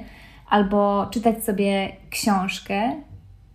[0.49, 2.95] albo czytać sobie książkę,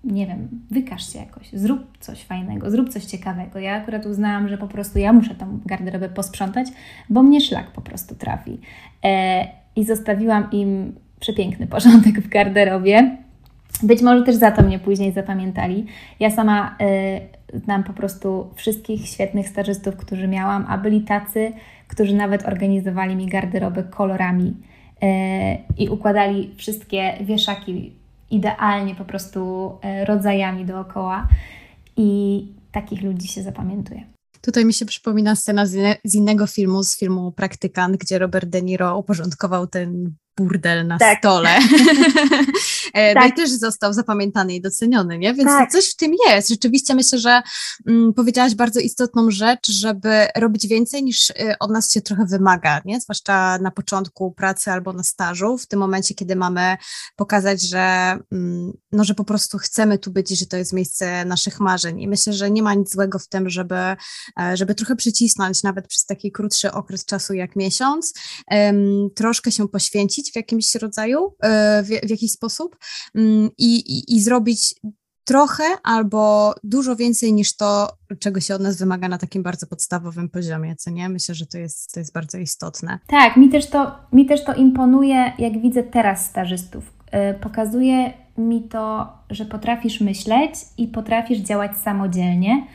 [0.04, 3.58] nie wiem, wykaż się jakoś, zrób coś fajnego, zrób coś ciekawego.
[3.58, 6.68] Ja akurat uznałam, że po prostu ja muszę tą garderobę posprzątać,
[7.10, 8.60] bo mnie szlak po prostu trafi.
[9.04, 13.16] E, I zostawiłam im przepiękny porządek w garderobie.
[13.82, 15.86] Być może też za to mnie później zapamiętali.
[16.20, 16.76] Ja sama
[17.54, 21.52] y, znam po prostu wszystkich świetnych stażystów, którzy miałam, a byli tacy,
[21.88, 25.06] którzy nawet organizowali mi garderobę kolorami y,
[25.78, 27.92] i układali wszystkie wieszaki
[28.30, 31.28] idealnie po prostu y, rodzajami dookoła.
[31.96, 34.06] I takich ludzi się zapamiętuje.
[34.40, 35.66] Tutaj mi się przypomina scena
[36.04, 41.18] z innego filmu, z filmu Praktykant, gdzie Robert De Niro uporządkował ten burdel na tak.
[41.18, 41.50] stole.
[42.94, 43.30] E, no tak.
[43.30, 45.34] i też został zapamiętany i doceniony, nie?
[45.34, 45.70] Więc tak.
[45.70, 46.48] coś w tym jest.
[46.48, 47.42] Rzeczywiście myślę, że
[47.86, 52.80] mm, powiedziałaś bardzo istotną rzecz, żeby robić więcej niż y, od nas się trochę wymaga,
[52.84, 53.00] nie?
[53.00, 56.76] Zwłaszcza na początku pracy albo na stażu, w tym momencie, kiedy mamy
[57.16, 61.24] pokazać, że, mm, no, że po prostu chcemy tu być i że to jest miejsce
[61.24, 62.00] naszych marzeń.
[62.00, 63.96] I myślę, że nie ma nic złego w tym, żeby, e,
[64.54, 68.14] żeby trochę przycisnąć, nawet przez taki krótszy okres czasu jak miesiąc,
[69.14, 72.76] troszkę się poświęcić w jakimś rodzaju, e, w, w jakiś sposób
[73.14, 74.74] mm, i, i, i zrobić
[75.28, 77.88] trochę albo dużo więcej niż to,
[78.18, 81.08] czego się od nas wymaga na takim bardzo podstawowym poziomie, co nie?
[81.08, 82.98] Myślę, że to jest, to jest bardzo istotne.
[83.06, 86.92] Tak, mi też, to, mi też to imponuje, jak widzę teraz stażystów.
[87.10, 92.66] E, pokazuje mi to, że potrafisz myśleć i potrafisz działać samodzielnie.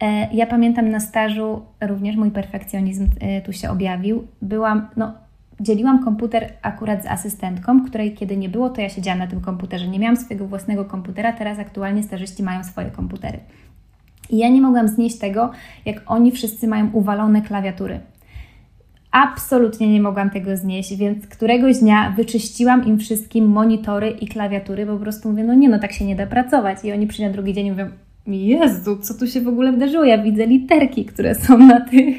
[0.00, 3.08] E, ja pamiętam na stażu również mój perfekcjonizm
[3.44, 4.26] tu się objawił.
[4.42, 5.14] Byłam, no
[5.60, 9.88] dzieliłam komputer akurat z asystentką, której kiedy nie było, to ja siedziałam na tym komputerze.
[9.88, 13.38] Nie miałam swojego własnego komputera, teraz aktualnie starzyści mają swoje komputery.
[14.30, 15.50] I ja nie mogłam znieść tego,
[15.84, 18.00] jak oni wszyscy mają uwalone klawiatury.
[19.10, 24.96] Absolutnie nie mogłam tego znieść, więc któregoś dnia wyczyściłam im wszystkim monitory i klawiatury, po
[24.96, 26.84] prostu mówię, no nie, no tak się nie da pracować.
[26.84, 27.88] I oni przyjdą drugi dzień mówią,
[28.26, 30.04] Jezu, co tu się w ogóle wydarzyło?
[30.04, 32.16] Ja widzę literki, które są na, tych,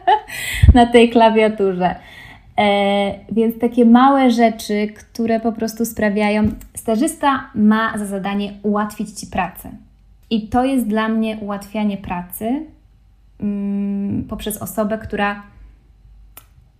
[0.74, 1.94] na tej klawiaturze.
[2.58, 9.26] E, więc takie małe rzeczy, które po prostu sprawiają, stażysta ma za zadanie ułatwić Ci
[9.26, 9.70] pracę.
[10.30, 12.66] I to jest dla mnie ułatwianie pracy
[13.40, 15.42] mm, poprzez osobę, która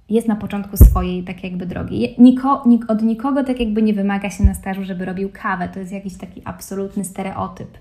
[0.09, 2.15] jest na początku swojej tak jakby drogi.
[2.19, 5.69] Niko, nik, od nikogo tak jakby nie wymaga się na stażu, żeby robił kawę.
[5.69, 7.79] To jest jakiś taki absolutny stereotyp.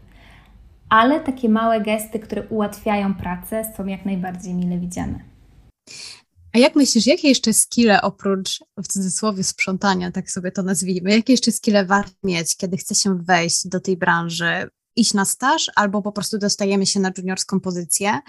[0.90, 5.20] Ale takie małe gesty, które ułatwiają pracę, są jak najbardziej mile widziane.
[6.54, 11.34] A jak myślisz, jakie jeszcze skille oprócz w cudzysłowie sprzątania, tak sobie to nazwijmy, jakie
[11.34, 16.02] jeszcze skille warto mieć, kiedy chce się wejść do tej branży, iść na staż, albo
[16.02, 18.20] po prostu dostajemy się na juniorską pozycję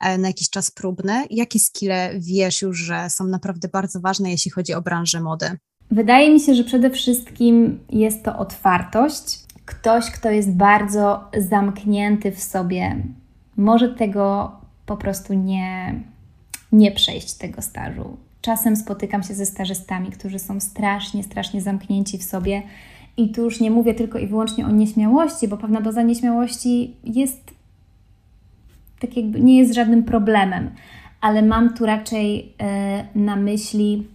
[0.00, 1.24] e, na jakiś czas próbny?
[1.30, 5.50] Jakie skille wiesz już, że są naprawdę bardzo ważne, jeśli chodzi o branżę mody?
[5.90, 9.44] Wydaje mi się, że przede wszystkim jest to otwartość.
[9.64, 13.02] Ktoś, kto jest bardzo zamknięty w sobie,
[13.56, 14.52] może tego
[14.86, 16.02] po prostu nie,
[16.74, 18.16] nie przejść tego stażu.
[18.40, 22.62] Czasem spotykam się ze stażystami, którzy są strasznie, strasznie zamknięci w sobie.
[23.16, 27.54] I tu już nie mówię tylko i wyłącznie o nieśmiałości, bo pewna doza nieśmiałości jest
[29.00, 30.70] tak jakby nie jest żadnym problemem,
[31.20, 32.54] ale mam tu raczej
[33.14, 34.06] y, na myśli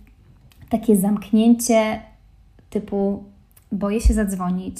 [0.69, 2.02] takie zamknięcie
[2.69, 3.24] typu
[3.72, 4.78] boję się zadzwonić,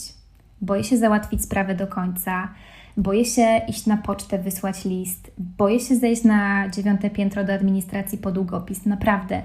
[0.62, 2.50] boję się załatwić sprawę do końca,
[3.00, 8.18] boję się iść na pocztę, wysłać list, boję się zejść na dziewiąte piętro do administracji
[8.18, 8.86] po długopis.
[8.86, 9.42] Naprawdę.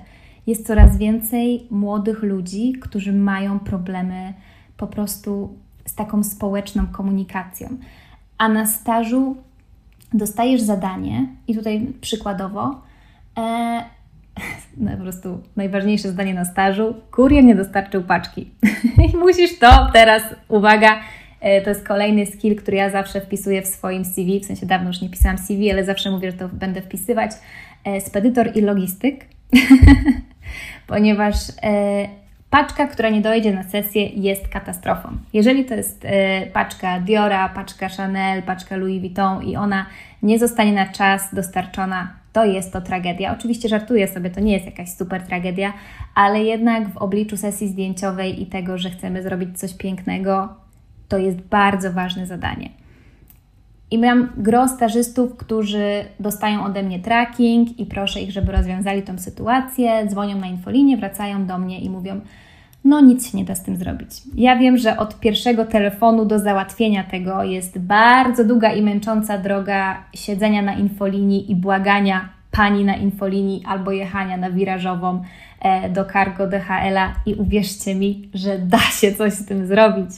[0.46, 4.34] Jest coraz więcej młodych ludzi, którzy mają problemy
[4.76, 7.68] po prostu z taką społeczną komunikacją.
[8.38, 9.36] A na stażu
[10.12, 12.82] dostajesz zadanie, i tutaj przykładowo,
[13.38, 13.84] e,
[14.76, 18.50] no, po prostu najważniejsze zdanie na stażu, kurier nie dostarczył paczki.
[19.12, 21.00] I musisz to teraz, uwaga,
[21.64, 25.00] to jest kolejny skill, który ja zawsze wpisuję w swoim CV, w sensie dawno już
[25.00, 27.30] nie pisałam CV, ale zawsze mówię, że to będę wpisywać,
[27.84, 29.24] e, spedytor i logistyk,
[30.86, 32.08] ponieważ e,
[32.50, 35.08] paczka, która nie dojdzie na sesję jest katastrofą.
[35.32, 36.06] Jeżeli to jest
[36.52, 39.86] paczka Diora, paczka Chanel, paczka Louis Vuitton i ona
[40.22, 43.32] nie zostanie na czas dostarczona, to jest to tragedia.
[43.38, 45.72] Oczywiście żartuję sobie, to nie jest jakaś super tragedia,
[46.14, 50.63] ale jednak w obliczu sesji zdjęciowej i tego, że chcemy zrobić coś pięknego,
[51.14, 52.70] to jest bardzo ważne zadanie.
[53.90, 59.18] I mam gro stażystów, którzy dostają ode mnie tracking i proszę ich, żeby rozwiązali tą
[59.18, 62.20] sytuację, dzwonią na infolinię, wracają do mnie i mówią:
[62.84, 64.10] no nic się nie da z tym zrobić.
[64.34, 70.04] Ja wiem, że od pierwszego telefonu do załatwienia tego jest bardzo długa i męcząca droga
[70.14, 75.22] siedzenia na infolinii i błagania pani na infolinii albo jechania na wirażową
[75.60, 80.10] e, do Cargo DHL-a i uwierzcie mi, że da się coś z tym zrobić.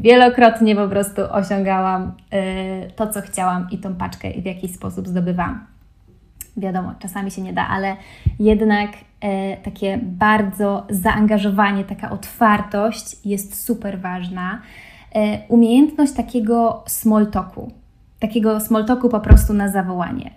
[0.00, 5.66] Wielokrotnie po prostu osiągałam e, to, co chciałam i tą paczkę w jakiś sposób zdobywałam.
[6.56, 7.96] Wiadomo, czasami się nie da, ale
[8.38, 14.60] jednak e, takie bardzo zaangażowanie, taka otwartość jest super ważna.
[15.14, 17.72] E, umiejętność takiego small talku,
[18.20, 20.30] takiego small talku po prostu na zawołanie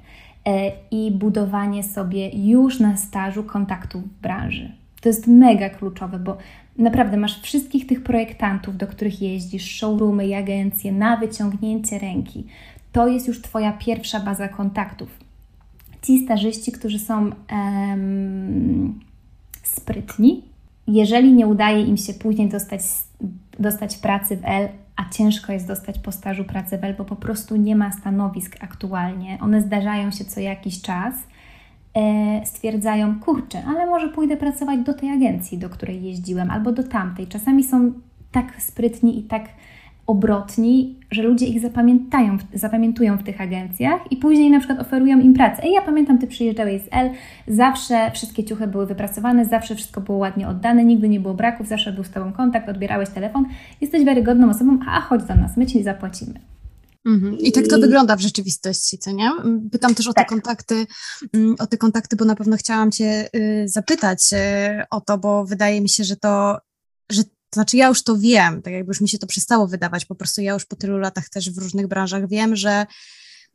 [0.91, 4.71] i budowanie sobie już na stażu kontaktów w branży.
[5.01, 6.37] To jest mega kluczowe, bo
[6.79, 12.45] naprawdę masz wszystkich tych projektantów, do których jeździsz, showroomy i agencje na wyciągnięcie ręki.
[12.91, 15.09] To jest już Twoja pierwsza baza kontaktów.
[16.01, 18.99] Ci stażyści, którzy są um,
[19.63, 20.41] sprytni,
[20.87, 22.81] jeżeli nie udaje im się później dostać,
[23.59, 27.15] dostać pracy w L, a ciężko jest dostać po stażu pracy w L, bo po
[27.15, 31.15] prostu nie ma stanowisk aktualnie, one zdarzają się co jakiś czas,
[32.45, 37.27] stwierdzają, kurczę, ale może pójdę pracować do tej agencji, do której jeździłem, albo do tamtej.
[37.27, 37.91] Czasami są
[38.31, 39.43] tak sprytni i tak
[40.07, 45.33] obrotni, że ludzie ich zapamiętają, zapamiętują w tych agencjach i później na przykład oferują im
[45.33, 45.63] pracę.
[45.63, 47.09] Ej, ja pamiętam, Ty przyjeżdżałeś z L,
[47.47, 51.91] zawsze wszystkie ciuchy były wypracowane, zawsze wszystko było ładnie oddane, nigdy nie było braków, zawsze
[51.91, 53.45] był z Tobą kontakt, odbierałeś telefon,
[53.81, 56.33] jesteś wiarygodną osobą, a chodź do nas, my Ci zapłacimy.
[57.05, 57.37] Mhm.
[57.37, 57.81] I tak to I...
[57.81, 59.31] wygląda w rzeczywistości, co nie?
[59.71, 60.29] Pytam też o te tak.
[60.29, 60.87] kontakty,
[61.33, 64.37] mm, o te kontakty, bo na pewno chciałam Cię y, zapytać y,
[64.89, 66.57] o to, bo wydaje mi się, że to,
[67.11, 70.05] że to znaczy, ja już to wiem, tak jakby już mi się to przestało wydawać,
[70.05, 72.85] po prostu ja już po tylu latach też w różnych branżach wiem, że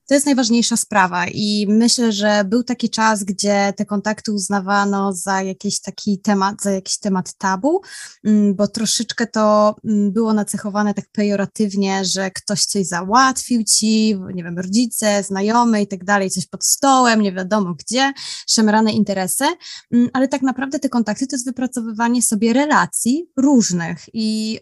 [0.06, 5.42] to jest najważniejsza sprawa i myślę, że był taki czas, gdzie te kontakty uznawano za
[5.42, 7.80] jakiś taki temat, za jakiś temat tabu,
[8.24, 14.44] mm, bo troszeczkę to mm, było nacechowane tak pejoratywnie, że ktoś coś załatwił ci, nie
[14.44, 18.12] wiem, rodzice, znajomy i tak dalej, coś pod stołem, nie wiadomo gdzie,
[18.48, 19.44] szemrane interesy,
[19.92, 24.60] mm, ale tak naprawdę te kontakty to jest wypracowywanie sobie relacji różnych i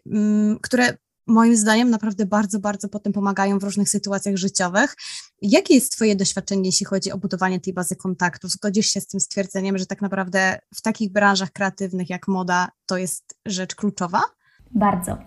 [0.62, 4.96] które moim zdaniem naprawdę bardzo, bardzo potem pomagają w różnych sytuacjach życiowych.
[5.42, 8.50] Jakie jest Twoje doświadczenie, jeśli chodzi o budowanie tej bazy kontaktów?
[8.50, 12.96] Zgodzisz się z tym stwierdzeniem, że tak naprawdę w takich branżach kreatywnych jak moda to
[12.96, 14.22] jest rzecz kluczowa?
[14.70, 15.18] Bardzo.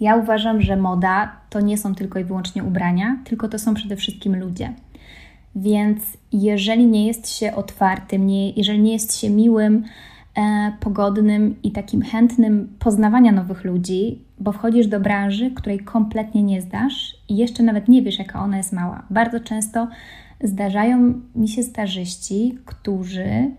[0.00, 3.96] Ja uważam, że moda to nie są tylko i wyłącznie ubrania, tylko to są przede
[3.96, 4.74] wszystkim ludzie.
[5.56, 9.84] Więc jeżeli nie jest się otwartym, nie, jeżeli nie jest się miłym,
[10.80, 17.16] pogodnym i takim chętnym poznawania nowych ludzi, bo wchodzisz do branży, której kompletnie nie zdasz
[17.28, 19.02] i jeszcze nawet nie wiesz, jaka ona jest mała.
[19.10, 19.88] Bardzo często
[20.44, 23.50] zdarzają mi się stażyści, którzy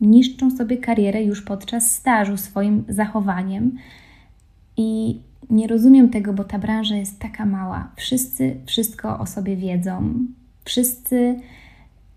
[0.00, 3.78] niszczą sobie karierę już podczas stażu swoim zachowaniem
[4.76, 7.88] i nie rozumiem tego, bo ta branża jest taka mała.
[7.96, 10.14] Wszyscy wszystko o sobie wiedzą.
[10.64, 11.40] Wszyscy,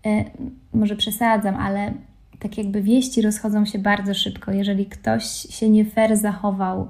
[0.06, 0.24] e,
[0.74, 1.94] może przesadzam, ale
[2.48, 4.52] tak jakby wieści rozchodzą się bardzo szybko.
[4.52, 6.88] Jeżeli ktoś się nie fair zachował,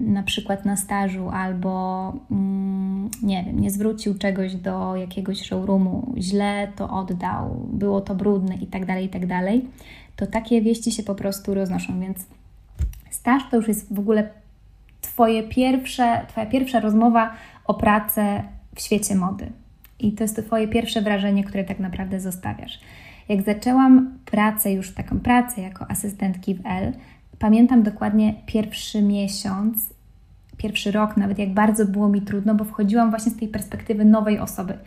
[0.00, 6.68] na przykład na stażu albo mm, nie wiem, nie zwrócił czegoś do jakiegoś showroomu, źle
[6.76, 9.22] to oddał, było to brudne i tak dalej, i tak
[10.16, 12.26] to takie wieści się po prostu roznoszą, więc
[13.10, 14.28] staż to już jest w ogóle
[15.00, 17.32] twoje pierwsze, Twoja pierwsza rozmowa
[17.64, 18.42] o pracę
[18.74, 19.46] w świecie mody.
[19.98, 22.80] I to jest Twoje pierwsze wrażenie, które tak naprawdę zostawiasz.
[23.28, 26.92] Jak zaczęłam pracę, już taką pracę jako asystentki w L,
[27.42, 29.94] Pamiętam dokładnie pierwszy miesiąc,
[30.56, 34.38] pierwszy rok, nawet jak bardzo było mi trudno, bo wchodziłam właśnie z tej perspektywy nowej
[34.38, 34.78] osoby.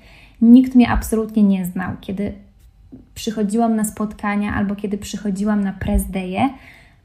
[0.42, 1.92] Nikt mnie absolutnie nie znał.
[2.02, 2.34] Kiedy
[3.16, 6.50] przychodziłam na spotkania albo kiedy przychodziłam na press day'e,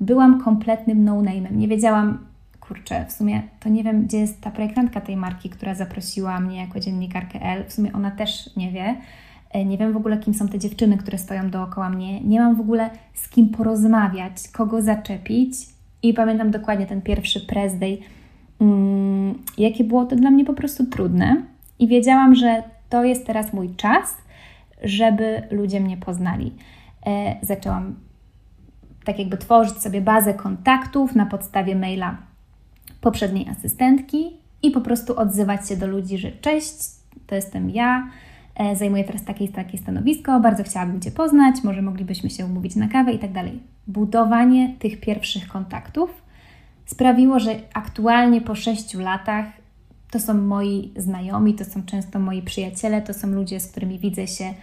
[0.01, 1.57] byłam kompletnym no-name'em.
[1.57, 2.19] Nie wiedziałam,
[2.61, 6.61] kurczę, w sumie to nie wiem, gdzie jest ta projektantka tej marki, która zaprosiła mnie
[6.61, 7.65] jako dziennikarkę L.
[7.69, 8.97] W sumie ona też nie wie.
[9.51, 12.21] E, nie wiem w ogóle, kim są te dziewczyny, które stoją dookoła mnie.
[12.21, 15.55] Nie mam w ogóle z kim porozmawiać, kogo zaczepić.
[16.03, 17.99] I pamiętam dokładnie ten pierwszy press day,
[18.61, 21.43] mm, jakie było to dla mnie po prostu trudne.
[21.79, 24.17] I wiedziałam, że to jest teraz mój czas,
[24.83, 26.53] żeby ludzie mnie poznali.
[27.07, 27.95] E, zaczęłam
[29.05, 32.17] tak jakby tworzyć sobie bazę kontaktów na podstawie maila
[33.01, 36.75] poprzedniej asystentki i po prostu odzywać się do ludzi, że cześć,
[37.27, 38.11] to jestem ja,
[38.75, 43.13] zajmuję teraz takie takie stanowisko, bardzo chciałabym Cię poznać, może moglibyśmy się umówić na kawę
[43.13, 43.61] i tak dalej.
[43.87, 46.23] Budowanie tych pierwszych kontaktów
[46.87, 49.47] sprawiło, że aktualnie po sześciu latach
[50.11, 54.27] to są moi znajomi, to są często moi przyjaciele, to są ludzie, z którymi widzę
[54.27, 54.55] się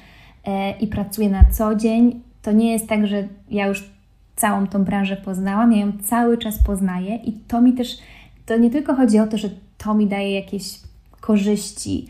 [0.46, 2.22] e, i pracuję na co dzień.
[2.42, 3.90] To nie jest tak, że ja już
[4.36, 7.98] całą tą branżę poznałam, ja ją cały czas poznaję i to mi też,
[8.46, 10.80] to nie tylko chodzi o to, że to mi daje jakieś
[11.22, 12.08] korzyści,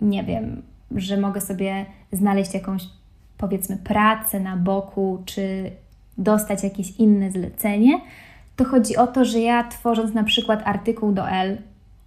[0.00, 0.62] nie wiem,
[0.96, 2.82] że mogę sobie znaleźć jakąś
[3.38, 5.70] powiedzmy pracę na boku, czy
[6.18, 8.00] dostać jakieś inne zlecenie,
[8.56, 11.58] to chodzi o to, że ja tworząc na przykład artykuł do L,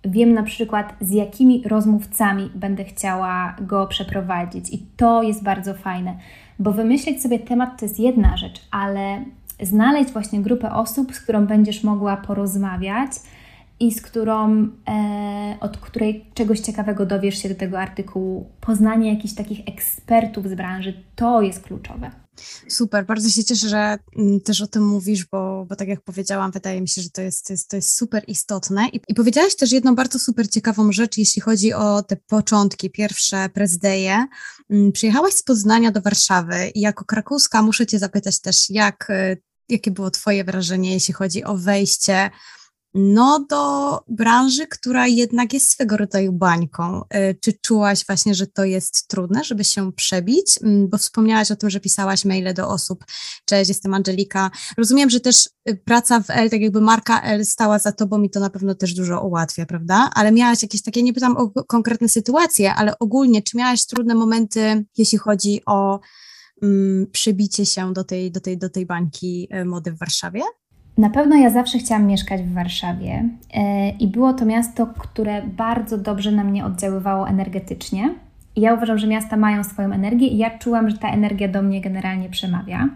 [0.06, 4.74] wiem na przykład z jakimi rozmówcami będę chciała go przeprowadzić.
[4.74, 6.18] I to jest bardzo fajne,
[6.60, 9.26] bo wymyślić sobie temat to jest jedna rzecz, ale
[9.62, 13.12] znaleźć właśnie grupę osób, z którą będziesz mogła porozmawiać
[13.82, 19.34] i z którą, e, od której czegoś ciekawego dowiesz się do tego artykułu, poznanie jakichś
[19.34, 22.12] takich ekspertów z branży, to jest kluczowe.
[22.70, 26.52] Super, bardzo się cieszę, że mm, też o tym mówisz, bo, bo tak jak powiedziałam,
[26.52, 28.90] wydaje mi się, że to jest, to jest, to jest super istotne.
[28.90, 33.50] I, I powiedziałaś też jedną bardzo super ciekawą rzecz, jeśli chodzi o te początki, pierwsze
[33.50, 34.26] prezdeje.
[34.70, 39.42] Mm, przyjechałaś z Poznania do Warszawy i jako krakowska muszę Cię zapytać też, jak, y,
[39.70, 42.30] jakie było Twoje wrażenie, jeśli chodzi o wejście
[42.94, 47.02] no, do branży, która jednak jest swego rodzaju bańką.
[47.02, 50.60] Y, czy czułaś właśnie, że to jest trudne, żeby się przebić?
[50.64, 53.06] Mm, bo wspomniałaś o tym, że pisałaś maile do osób.
[53.46, 54.52] Cześć, jestem Angelika.
[54.78, 58.30] Rozumiem, że też y, praca w L, tak jakby marka L stała za tobą i
[58.30, 60.10] to na pewno też dużo ułatwia, prawda?
[60.16, 64.86] Ale miałaś jakieś takie, nie pytam o konkretne sytuacje, ale ogólnie, czy miałaś trudne momenty,
[64.98, 66.00] jeśli chodzi o
[67.12, 70.42] przybicie się do tej, do, tej, do tej bańki y, mody w Warszawie?
[71.02, 75.98] Na pewno ja zawsze chciałam mieszkać w Warszawie e, i było to miasto, które bardzo
[75.98, 78.16] dobrze na mnie oddziaływało energetycznie.
[78.56, 81.82] Ja uważam, że miasta mają swoją energię i ja czułam, że ta energia do mnie
[81.82, 82.90] generalnie przemawia.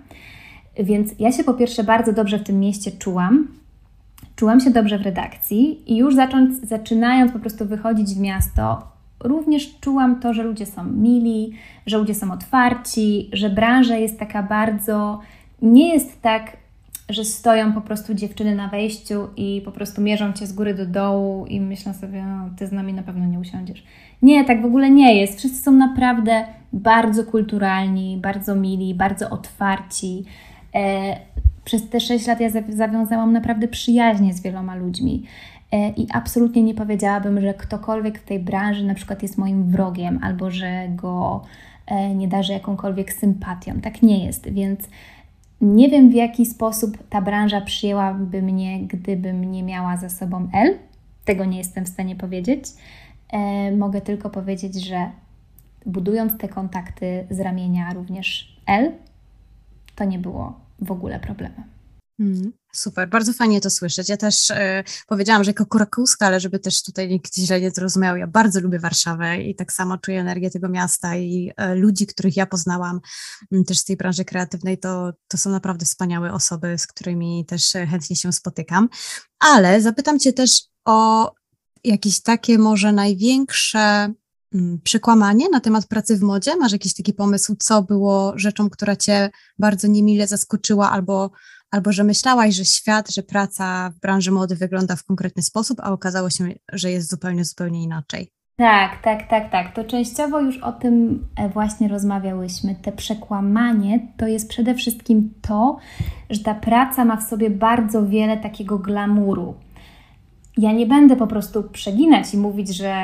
[0.80, 3.48] Więc ja się po pierwsze bardzo dobrze w tym mieście czułam.
[4.36, 6.16] Czułam się dobrze w redakcji i już
[6.64, 8.88] zaczynając po prostu wychodzić w miasto,
[9.24, 11.54] również czułam to, że ludzie są mili,
[11.86, 15.20] że ludzie są otwarci, że branża jest taka bardzo,
[15.62, 16.65] nie jest tak
[17.10, 20.86] że stoją po prostu dziewczyny na wejściu i po prostu mierzą cię z góry do
[20.86, 23.84] dołu i myślą sobie, no, ty z nami na pewno nie usiądziesz.
[24.22, 25.38] Nie, tak w ogóle nie jest.
[25.38, 30.26] Wszyscy są naprawdę bardzo kulturalni, bardzo mili, bardzo otwarci.
[30.76, 31.16] E,
[31.66, 35.24] przez te 6 lat ja zawiązałam naprawdę przyjaźnie z wieloma ludźmi.
[35.72, 40.20] E, I absolutnie nie powiedziałabym, że ktokolwiek w tej branży na przykład jest moim wrogiem
[40.24, 41.42] albo że go
[41.88, 43.82] e, nie darzy jakąkolwiek sympatią.
[43.82, 44.80] Tak nie jest, więc
[45.62, 50.78] nie wiem, w jaki sposób ta branża przyjęłaby mnie, gdybym nie miała za sobą L.
[51.26, 52.66] Tego nie jestem w stanie powiedzieć.
[53.30, 55.12] E, mogę tylko powiedzieć, że
[55.86, 58.92] budując te kontakty z ramienia również L,
[59.96, 61.64] to nie było w ogóle problemem.
[62.20, 64.10] Mm, super, bardzo fajnie to słyszeć.
[64.10, 68.18] Ja też e, powiedziałam, że jako Kurakuska, ale żeby też tutaj nikt źle nie zrozumiał,
[68.18, 72.38] ja bardzo lubię Warszawę i tak samo czuję energię tego miasta i e, ludzi, których
[72.38, 73.00] ja poznałam
[73.52, 77.76] m, też z tej branży kreatywnej, to, to są naprawdę wspaniałe osoby, z którymi też
[77.76, 78.90] e, chętnie się spotykam.
[79.40, 81.32] Ale zapytam Cię też o
[81.84, 84.14] jakieś takie może największe
[84.84, 86.56] przekłamanie na temat pracy w modzie?
[86.56, 91.32] Masz jakiś taki pomysł, co było rzeczą, która Cię bardzo niemile zaskoczyła albo
[91.72, 95.92] albo że myślałaś, że świat, że praca w branży mody wygląda w konkretny sposób, a
[95.92, 98.32] okazało się, że jest zupełnie, zupełnie inaczej.
[98.58, 99.76] Tak, tak, tak, tak.
[99.76, 102.76] To częściowo już o tym e, właśnie rozmawiałyśmy.
[102.76, 105.78] Te przekłamanie to jest przede wszystkim to,
[106.30, 109.56] że ta praca ma w sobie bardzo wiele takiego glamuru.
[110.58, 112.96] Ja nie będę po prostu przeginać i mówić, że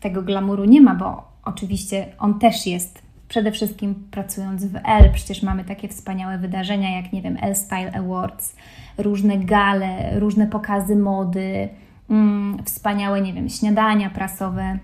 [0.00, 5.42] tego glamuru nie ma, bo oczywiście on też jest przede wszystkim pracując w L, przecież
[5.42, 8.56] mamy takie wspaniałe wydarzenia jak, nie wiem, L Style Awards,
[8.98, 11.68] różne gale, różne pokazy mody,
[12.10, 14.78] mm, wspaniałe, nie wiem, śniadania prasowe,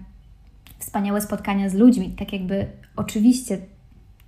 [0.78, 2.11] wspaniałe spotkania z ludźmi.
[2.11, 2.66] Tak jakby
[2.97, 3.59] oczywiście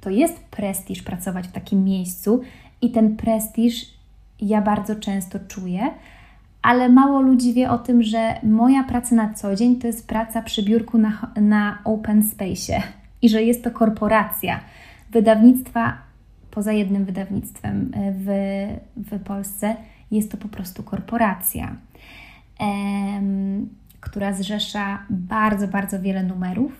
[0.01, 2.41] to jest prestiż pracować w takim miejscu
[2.83, 3.87] i ten prestiż
[4.41, 5.91] ja bardzo często czuję,
[6.63, 10.43] ale mało ludzi wie o tym, że moja praca na co dzień to jest praca
[10.43, 12.83] przy biurku na, na open space
[13.23, 14.61] i że jest to korporacja.
[15.11, 15.99] Wydawnictwa,
[16.51, 18.27] poza jednym wydawnictwem e, w,
[19.11, 19.77] w Polsce,
[20.11, 21.77] jest to po prostu korporacja,
[22.61, 23.69] em,
[24.01, 26.73] która zrzesza bardzo, bardzo wiele numerów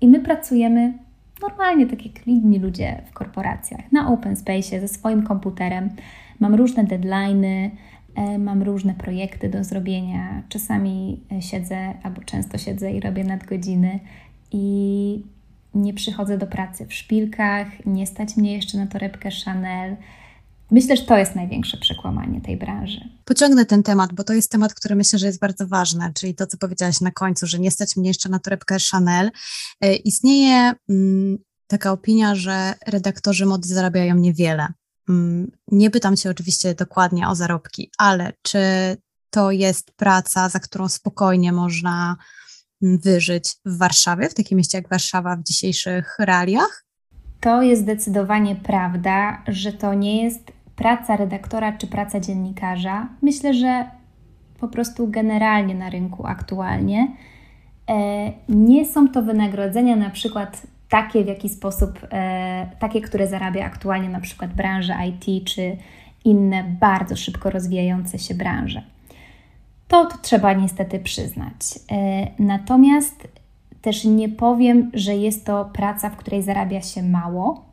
[0.00, 0.92] i my pracujemy
[1.42, 5.90] normalnie, tak jak inni ludzie w korporacjach, na open space ze swoim komputerem.
[6.40, 7.72] Mam różne deadlines,
[8.38, 10.42] mam różne projekty do zrobienia.
[10.48, 14.00] Czasami siedzę, albo często siedzę i robię nadgodziny
[14.52, 15.22] i
[15.76, 19.96] nie przychodzę do pracy w szpilkach, nie stać mnie jeszcze na torebkę Chanel.
[20.70, 23.00] Myślę, że to jest największe przekłamanie tej branży.
[23.24, 26.46] Pociągnę ten temat, bo to jest temat, który myślę, że jest bardzo ważny, czyli to,
[26.46, 29.30] co powiedziałaś na końcu, że nie stać mnie jeszcze na torebkę Chanel.
[29.80, 34.66] E, istnieje mm, taka opinia, że redaktorzy mody zarabiają niewiele.
[35.08, 38.58] Mm, nie pytam Cię oczywiście dokładnie o zarobki, ale czy
[39.30, 42.16] to jest praca, za którą spokojnie można
[42.82, 46.84] wyżyć w Warszawie, w takim mieście jak Warszawa w dzisiejszych realiach?
[47.40, 53.08] To jest zdecydowanie prawda, że to nie jest praca redaktora czy praca dziennikarza.
[53.22, 53.84] Myślę, że
[54.60, 57.08] po prostu generalnie na rynku aktualnie
[57.88, 63.64] e, nie są to wynagrodzenia na przykład takie, w jaki sposób, e, takie, które zarabia
[63.64, 65.76] aktualnie na przykład branża IT czy
[66.24, 68.82] inne bardzo szybko rozwijające się branże.
[69.88, 71.54] To, to trzeba niestety przyznać.
[71.90, 73.28] E, natomiast
[73.82, 77.64] też nie powiem, że jest to praca, w której zarabia się mało.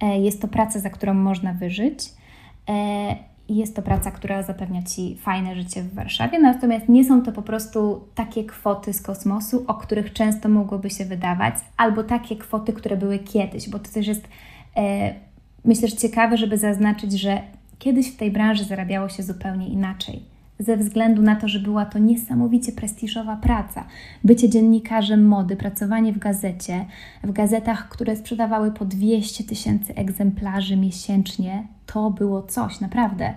[0.00, 1.98] E, jest to praca, za którą można wyżyć.
[2.68, 3.16] E,
[3.48, 7.42] jest to praca, która zapewnia Ci fajne życie w Warszawie, natomiast nie są to po
[7.42, 12.96] prostu takie kwoty z kosmosu, o których często mogłoby się wydawać, albo takie kwoty, które
[12.96, 14.28] były kiedyś, bo to też jest,
[15.64, 17.42] myślę, że ciekawe, żeby zaznaczyć, że
[17.78, 20.31] kiedyś w tej branży zarabiało się zupełnie inaczej
[20.64, 23.84] ze względu na to, że była to niesamowicie prestiżowa praca.
[24.24, 26.84] Bycie dziennikarzem mody, pracowanie w gazecie,
[27.24, 33.34] w gazetach, które sprzedawały po 200 tysięcy egzemplarzy miesięcznie, to było coś, naprawdę.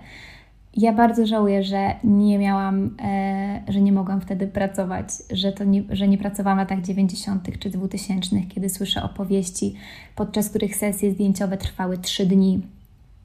[0.77, 5.83] Ja bardzo żałuję, że nie miałam, e, że nie mogłam wtedy pracować, że, to nie,
[5.89, 7.59] że nie pracowałam w latach 90.
[7.59, 9.75] czy 2000, kiedy słyszę opowieści,
[10.15, 12.61] podczas których sesje zdjęciowe trwały 3 dni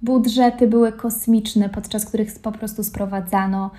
[0.02, 3.70] Budżety były kosmiczne, podczas których po prostu sprowadzano,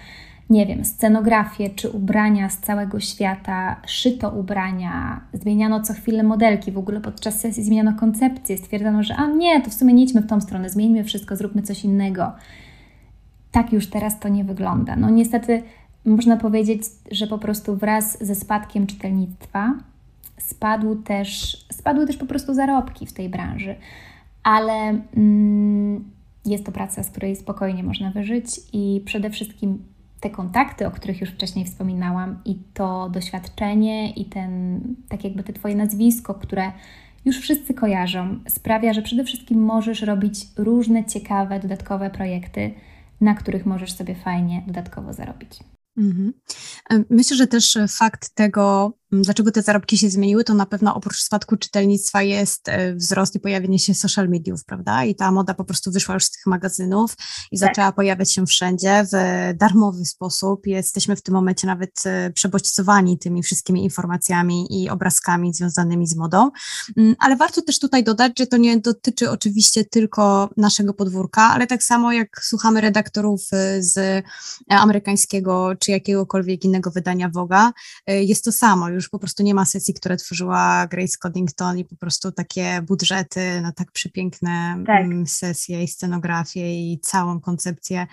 [0.49, 6.77] nie wiem, scenografię czy ubrania z całego świata, szyto ubrania, zmieniano co chwilę modelki, w
[6.77, 10.27] ogóle podczas sesji zmieniano koncepcję, stwierdzono, że a nie, to w sumie nie idźmy w
[10.27, 12.31] tą stronę, zmieńmy wszystko, zróbmy coś innego.
[13.51, 14.95] Tak już teraz to nie wygląda.
[14.95, 15.63] No niestety
[16.05, 19.73] można powiedzieć, że po prostu wraz ze spadkiem czytelnictwa
[20.37, 23.75] spadł też, spadły też po prostu zarobki w tej branży
[24.43, 26.11] ale mm,
[26.45, 29.83] jest to praca, z której spokojnie można wyżyć i przede wszystkim
[30.19, 35.53] te kontakty, o których już wcześniej wspominałam, i to doświadczenie, i ten, tak jakby te
[35.53, 36.71] Twoje nazwisko, które
[37.25, 42.73] już wszyscy kojarzą, sprawia, że przede wszystkim możesz robić różne ciekawe, dodatkowe projekty,
[43.21, 45.59] na których możesz sobie fajnie dodatkowo zarobić.
[45.97, 46.33] Mhm.
[47.09, 51.57] Myślę, że też fakt tego, dlaczego te zarobki się zmieniły, to na pewno oprócz spadku
[51.57, 55.03] czytelnictwa jest e, wzrost i pojawienie się social mediów, prawda?
[55.05, 57.13] I ta moda po prostu wyszła już z tych magazynów
[57.51, 57.69] i tak.
[57.69, 59.17] zaczęła pojawiać się wszędzie w
[59.57, 60.67] darmowy sposób.
[60.67, 66.51] Jesteśmy w tym momencie nawet e, przebodźcowani tymi wszystkimi informacjami i obrazkami związanymi z modą.
[67.19, 71.83] Ale warto też tutaj dodać, że to nie dotyczy oczywiście tylko naszego podwórka, ale tak
[71.83, 74.25] samo jak słuchamy redaktorów e, z
[74.69, 77.71] amerykańskiego czy jakiegokolwiek innego wydania Woga,
[78.07, 78.89] jest to samo.
[78.89, 82.81] Już już po prostu nie ma sesji, które tworzyła Grace Coddington i po prostu takie
[82.87, 85.05] budżety na tak przepiękne tak.
[85.05, 88.07] Mm, sesje i scenografię i całą koncepcję.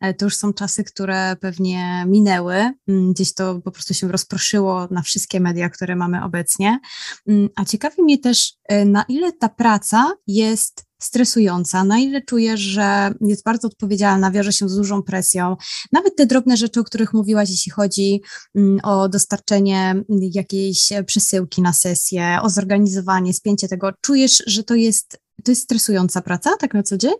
[0.00, 2.54] E, to już są czasy, które pewnie minęły.
[2.88, 6.80] Mm, gdzieś to po prostu się rozproszyło na wszystkie media, które mamy obecnie.
[7.28, 8.52] Mm, a ciekawi mnie też,
[8.86, 14.68] na ile ta praca jest stresująca, na ile czujesz, że jest bardzo odpowiedzialna, wiąże się
[14.68, 15.56] z dużą presją.
[15.92, 18.22] Nawet te drobne rzeczy, o których mówiłaś, jeśli chodzi
[18.54, 25.20] mm, o dostarczenie jakiejś przesyłki na sesję, o zorganizowanie, spięcie tego, czujesz, że to jest,
[25.44, 27.14] to jest stresująca praca, tak na co dzień?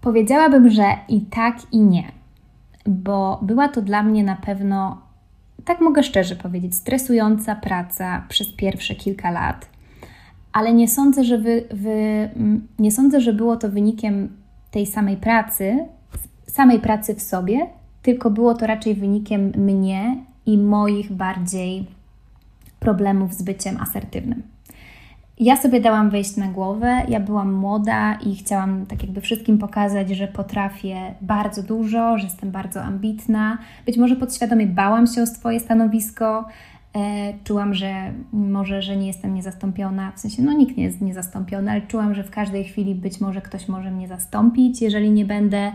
[0.00, 2.12] Powiedziałabym, że i tak, i nie,
[2.86, 5.02] bo była to dla mnie na pewno,
[5.64, 9.77] tak mogę szczerze powiedzieć, stresująca praca przez pierwsze kilka lat
[10.58, 11.90] ale nie sądzę, że wy, wy,
[12.36, 14.28] mm, nie sądzę, że było to wynikiem
[14.70, 15.86] tej samej pracy,
[16.46, 17.66] samej pracy w sobie,
[18.02, 21.86] tylko było to raczej wynikiem mnie i moich bardziej
[22.80, 24.42] problemów z byciem asertywnym.
[25.40, 30.10] Ja sobie dałam wejść na głowę, ja byłam młoda i chciałam tak jakby wszystkim pokazać,
[30.10, 33.58] że potrafię bardzo dużo, że jestem bardzo ambitna.
[33.86, 36.44] Być może podświadomie bałam się o swoje stanowisko,
[37.44, 41.82] czułam, że może, że nie jestem niezastąpiona, w sensie no nikt nie jest niezastąpiony, ale
[41.82, 45.72] czułam, że w każdej chwili być może ktoś może mnie zastąpić, jeżeli nie będę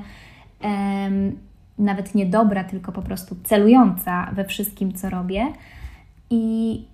[1.79, 5.47] nawet nie dobra, tylko po prostu celująca we wszystkim, co robię.
[6.29, 6.85] I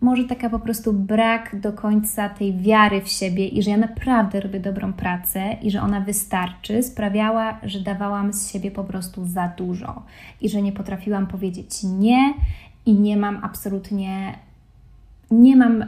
[0.00, 4.40] może taka po prostu brak do końca tej wiary w siebie i że ja naprawdę
[4.40, 9.48] robię dobrą pracę i że ona wystarczy, sprawiała, że dawałam z siebie po prostu za
[9.48, 10.02] dużo
[10.40, 12.34] i że nie potrafiłam powiedzieć nie
[12.86, 14.38] i nie mam absolutnie,
[15.30, 15.84] nie mam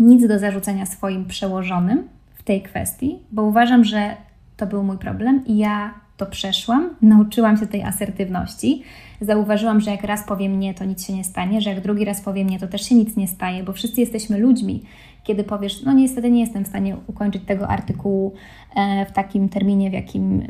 [0.00, 4.16] nic do zarzucenia swoim przełożonym w tej kwestii, bo uważam, że
[4.56, 8.82] to był mój problem i ja to przeszłam, nauczyłam się tej asertywności.
[9.20, 12.20] Zauważyłam, że jak raz powiem nie, to nic się nie stanie, że jak drugi raz
[12.20, 14.82] powiem nie, to też się nic nie staje, bo wszyscy jesteśmy ludźmi.
[15.24, 18.34] Kiedy powiesz, no niestety nie jestem w stanie ukończyć tego artykułu
[18.76, 20.42] e, w takim terminie, w jakim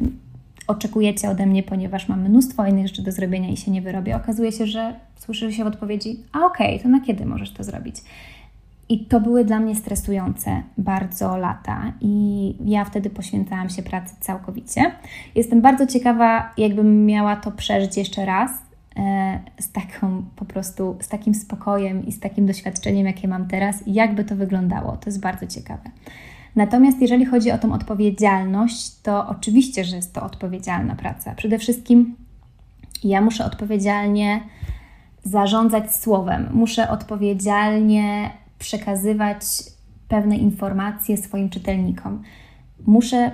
[0.70, 4.52] oczekujecie ode mnie, ponieważ mam mnóstwo innych rzeczy do zrobienia i się nie wyrobię, okazuje
[4.52, 7.96] się, że słyszy się w odpowiedzi, a okej, okay, to na kiedy możesz to zrobić?
[8.88, 14.92] I to były dla mnie stresujące bardzo lata, i ja wtedy poświęcałam się pracy całkowicie.
[15.34, 18.50] Jestem bardzo ciekawa, jakbym miała to przeżyć jeszcze raz,
[18.96, 23.82] e, z taką po prostu, z takim spokojem i z takim doświadczeniem, jakie mam teraz,
[23.86, 24.96] jakby to wyglądało.
[24.96, 25.90] To jest bardzo ciekawe.
[26.56, 31.34] Natomiast jeżeli chodzi o tą odpowiedzialność, to oczywiście, że jest to odpowiedzialna praca.
[31.34, 32.16] Przede wszystkim
[33.04, 34.40] ja muszę odpowiedzialnie
[35.24, 39.42] zarządzać słowem, muszę odpowiedzialnie przekazywać
[40.08, 42.22] pewne informacje swoim czytelnikom.
[42.86, 43.30] Muszę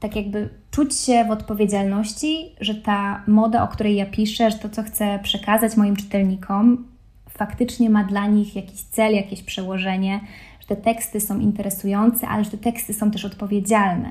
[0.00, 4.68] tak jakby czuć się w odpowiedzialności, że ta moda, o której ja piszę, że to,
[4.68, 6.84] co chcę przekazać moim czytelnikom,
[7.30, 10.26] faktycznie ma dla nich jakiś cel, jakieś przełożenie, że
[10.76, 14.10] te teksty są interesujące, ale że te teksty są też odpowiedzialne.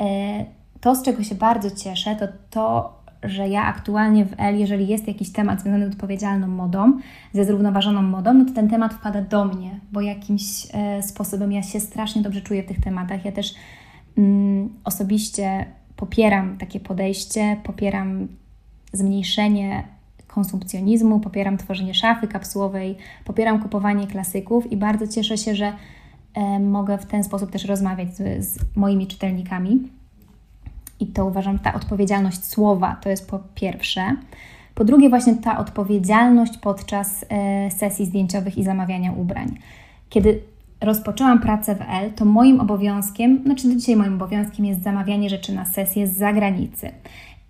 [0.00, 0.44] E,
[0.80, 5.08] to, z czego się bardzo cieszę, to to, że ja aktualnie w L, jeżeli jest
[5.08, 6.98] jakiś temat związany z odpowiedzialną modą,
[7.32, 11.62] ze zrównoważoną modą, no to ten temat wpada do mnie, bo jakimś e, sposobem ja
[11.62, 13.24] się strasznie dobrze czuję w tych tematach.
[13.24, 13.54] Ja też
[14.18, 18.28] mm, osobiście popieram takie podejście, popieram
[18.92, 19.84] zmniejszenie
[20.34, 25.72] konsumpcjonizmu, popieram tworzenie szafy kapsułowej, popieram kupowanie klasyków i bardzo cieszę się, że
[26.34, 29.88] e, mogę w ten sposób też rozmawiać z, z moimi czytelnikami.
[31.00, 34.16] I to uważam, ta odpowiedzialność słowa to jest po pierwsze.
[34.74, 39.58] Po drugie, właśnie ta odpowiedzialność podczas e, sesji zdjęciowych i zamawiania ubrań.
[40.08, 40.40] Kiedy
[40.80, 45.54] rozpoczęłam pracę w L, to moim obowiązkiem, znaczy do dzisiaj moim obowiązkiem jest zamawianie rzeczy
[45.54, 46.90] na sesję z zagranicy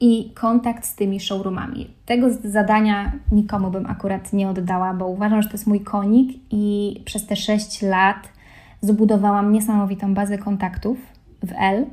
[0.05, 1.91] i kontakt z tymi showroomami.
[2.07, 6.97] Tego zadania nikomu bym akurat nie oddała, bo uważam, że to jest mój konik i
[7.05, 8.29] przez te 6 lat
[8.81, 10.99] zbudowałam niesamowitą bazę kontaktów
[11.43, 11.87] w L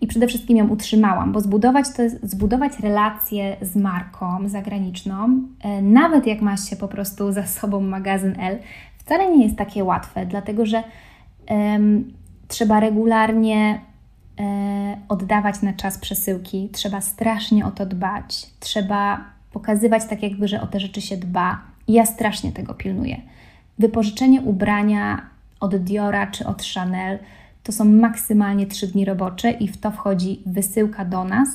[0.00, 5.82] i przede wszystkim ją utrzymałam, bo zbudować to jest zbudować relację z marką zagraniczną, e,
[5.82, 8.58] nawet jak ma się po prostu za sobą magazyn L,
[8.98, 10.82] wcale nie jest takie łatwe, dlatego że
[11.50, 12.12] um,
[12.48, 13.80] trzeba regularnie
[15.08, 20.66] oddawać na czas przesyłki, trzeba strasznie o to dbać, trzeba pokazywać tak jakby, że o
[20.66, 21.58] te rzeczy się dba.
[21.86, 23.20] I ja strasznie tego pilnuję.
[23.78, 25.22] Wypożyczenie ubrania
[25.60, 27.18] od Diora czy od Chanel
[27.62, 31.48] to są maksymalnie 3 dni robocze i w to wchodzi wysyłka do nas,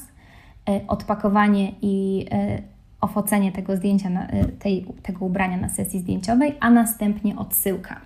[0.69, 2.61] e, odpakowanie i e,
[3.01, 8.01] ofocenie tego zdjęcia, e, tej, tego ubrania na sesji zdjęciowej, a następnie odsyłka.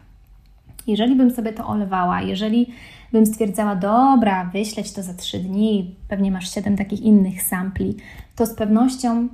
[0.87, 2.73] Jeżeli bym sobie to olewała, jeżeli
[3.11, 7.95] bym stwierdzała, dobra, wyśleć to za 3 dni, pewnie masz 7 takich innych sampli,
[8.35, 9.27] to z pewnością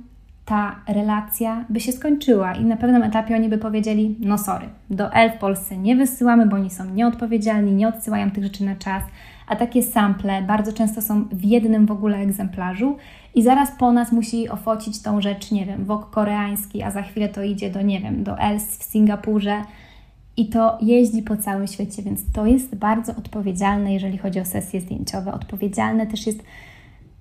[0.46, 5.12] ta relacja by się skończyła i na pewnym etapie oni by powiedzieli: No, sorry, do
[5.12, 9.02] L w Polsce nie wysyłamy, bo oni są nieodpowiedzialni, nie odsyłają tych rzeczy na czas,
[9.46, 12.96] a takie sample bardzo często są w jednym w ogóle egzemplarzu
[13.34, 17.28] i zaraz po nas musi ofocić tą rzecz, nie wiem, wok koreański, a za chwilę
[17.28, 19.62] to idzie do, nie wiem, do Els w Singapurze
[20.36, 24.80] i to jeździ po całym świecie, więc to jest bardzo odpowiedzialne, jeżeli chodzi o sesje
[24.80, 25.32] zdjęciowe.
[25.32, 26.42] Odpowiedzialne też jest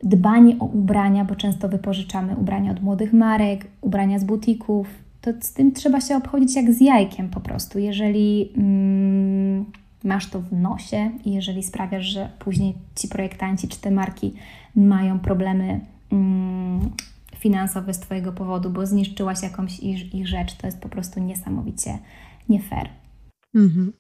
[0.04, 4.88] dbanie o ubrania, bo często wypożyczamy ubrania od młodych marek, ubrania z butików,
[5.22, 7.80] to z tym trzeba się obchodzić jak z jajkiem po prostu.
[7.80, 9.66] Jeżeli mm,
[10.04, 14.34] masz to w nosie i jeżeli sprawiasz, że później ci projektanci czy te marki
[14.76, 15.80] mają problemy
[16.12, 16.90] mm,
[17.36, 21.98] finansowe z Twojego powodu, bo zniszczyłaś jakąś ich, ich rzecz, to jest po prostu niesamowicie
[22.50, 22.90] nie fair.
[23.56, 23.94] Mhm.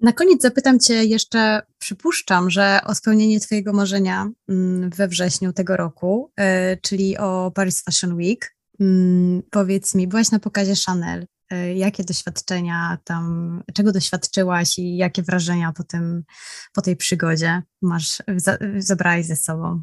[0.00, 5.76] Na koniec zapytam Cię jeszcze, przypuszczam, że o spełnienie Twojego marzenia mm, we wrześniu tego
[5.76, 8.56] roku, y, czyli o Paris Fashion Week.
[8.80, 11.26] Mm, powiedz mi, byłaś na pokazie Chanel.
[11.52, 16.24] Y, jakie doświadczenia tam, czego doświadczyłaś i jakie wrażenia po, tym,
[16.72, 18.22] po tej przygodzie masz,
[18.78, 19.82] zabrałaś ze sobą?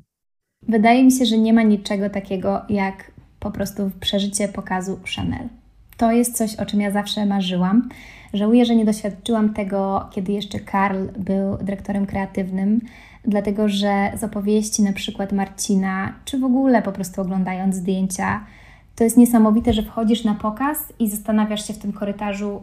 [0.68, 5.50] Wydaje mi się, że nie ma niczego takiego jak po prostu przeżycie pokazu Chanel.
[5.98, 7.90] To jest coś, o czym ja zawsze marzyłam.
[8.34, 12.82] Żałuję, że nie doświadczyłam tego, kiedy jeszcze Karl był dyrektorem kreatywnym,
[13.26, 18.46] dlatego że z opowieści na przykład Marcina, czy w ogóle po prostu oglądając zdjęcia,
[18.96, 22.62] to jest niesamowite, że wchodzisz na pokaz i zastanawiasz się w tym korytarzu,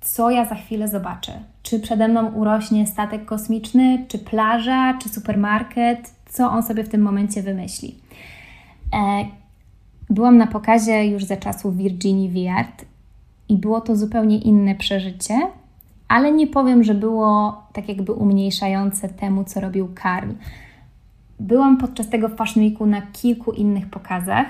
[0.00, 1.32] co ja za chwilę zobaczę.
[1.62, 7.02] Czy przede mną urośnie statek kosmiczny, czy plaża, czy supermarket, co on sobie w tym
[7.02, 7.94] momencie wymyśli.
[8.94, 9.24] E,
[10.10, 12.84] byłam na pokazie już za czasów Virginii Viard
[13.48, 15.34] i było to zupełnie inne przeżycie,
[16.08, 20.30] ale nie powiem, że było tak jakby umniejszające temu, co robił Karl.
[21.40, 24.46] Byłam podczas tego Fashion Weeku na kilku innych pokazach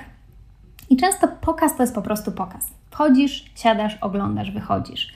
[0.91, 2.67] i często pokaz to jest po prostu pokaz.
[2.91, 5.15] Wchodzisz, siadasz, oglądasz, wychodzisz.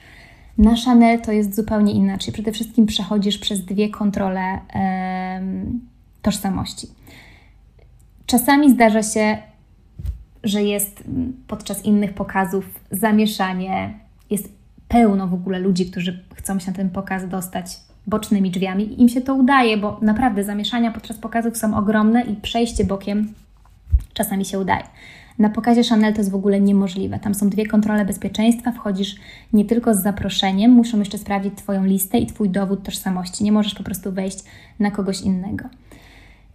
[0.57, 2.33] Na Chanel to jest zupełnie inaczej.
[2.33, 4.59] Przede wszystkim przechodzisz przez dwie kontrole
[6.21, 6.87] tożsamości.
[8.25, 9.37] Czasami zdarza się,
[10.43, 11.03] że jest
[11.47, 13.93] podczas innych pokazów zamieszanie,
[14.29, 14.49] jest
[14.87, 17.65] pełno w ogóle ludzi, którzy chcą się na ten pokaz dostać
[18.07, 22.35] bocznymi drzwiami i im się to udaje, bo naprawdę zamieszania podczas pokazów są ogromne i
[22.35, 23.33] przejście bokiem
[24.13, 24.83] czasami się udaje.
[25.39, 27.19] Na pokazie Chanel to jest w ogóle niemożliwe.
[27.19, 29.15] Tam są dwie kontrole bezpieczeństwa, wchodzisz
[29.53, 33.43] nie tylko z zaproszeniem, muszą jeszcze sprawdzić Twoją listę i Twój dowód tożsamości.
[33.43, 34.39] Nie możesz po prostu wejść
[34.79, 35.65] na kogoś innego.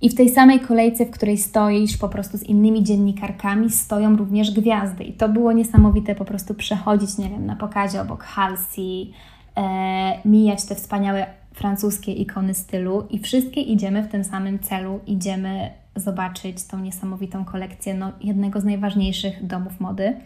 [0.01, 4.51] I w tej samej kolejce, w której stoisz po prostu z innymi dziennikarkami, stoją również
[4.51, 5.05] gwiazdy.
[5.05, 9.13] I to było niesamowite po prostu przechodzić, nie wiem, na pokazie obok Halsey,
[9.57, 15.71] e, mijać te wspaniałe francuskie ikony stylu i wszystkie idziemy w tym samym celu, idziemy
[15.97, 20.17] zobaczyć tą niesamowitą kolekcję no, jednego z najważniejszych domów mody.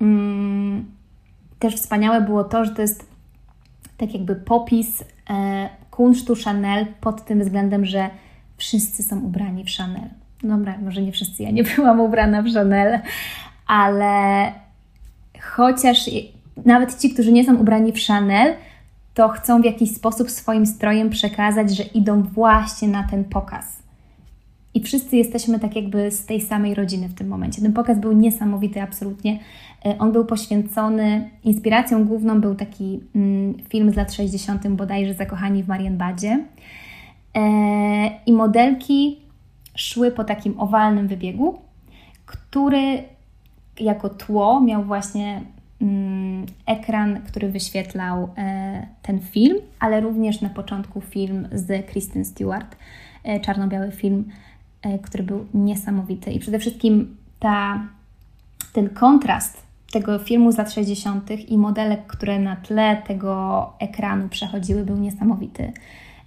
[0.00, 0.84] Mm,
[1.58, 3.06] też wspaniałe było to, że to jest
[3.96, 8.10] tak jakby popis e, kunsztu Chanel pod tym względem, że
[8.56, 10.08] wszyscy są ubrani w Chanel.
[10.42, 12.98] Dobra, może nie wszyscy, ja nie byłam ubrana w Chanel,
[13.66, 14.52] ale
[15.40, 16.10] chociaż
[16.64, 18.54] nawet ci, którzy nie są ubrani w Chanel,
[19.14, 23.84] to chcą w jakiś sposób swoim strojem przekazać, że idą właśnie na ten pokaz.
[24.74, 27.62] I wszyscy jesteśmy tak jakby z tej samej rodziny w tym momencie.
[27.62, 29.38] Ten pokaz był niesamowity, absolutnie.
[29.86, 35.62] E, on był poświęcony, inspiracją główną był taki mm, film z lat 60., bodajże Zakochani
[35.62, 36.44] w Marienbadzie.
[37.34, 39.18] E, I modelki
[39.76, 41.58] szły po takim owalnym wybiegu,
[42.26, 43.02] który
[43.80, 45.42] jako tło miał właśnie
[45.80, 52.76] mm, ekran, który wyświetlał e, ten film, ale również na początku film z Kristen Stewart,
[53.24, 54.24] e, czarno-biały film,
[55.02, 56.30] który był niesamowity.
[56.30, 57.80] I przede wszystkim ta,
[58.72, 61.30] ten kontrast tego filmu z lat 60.
[61.48, 65.72] i modelek, które na tle tego ekranu przechodziły, był niesamowity.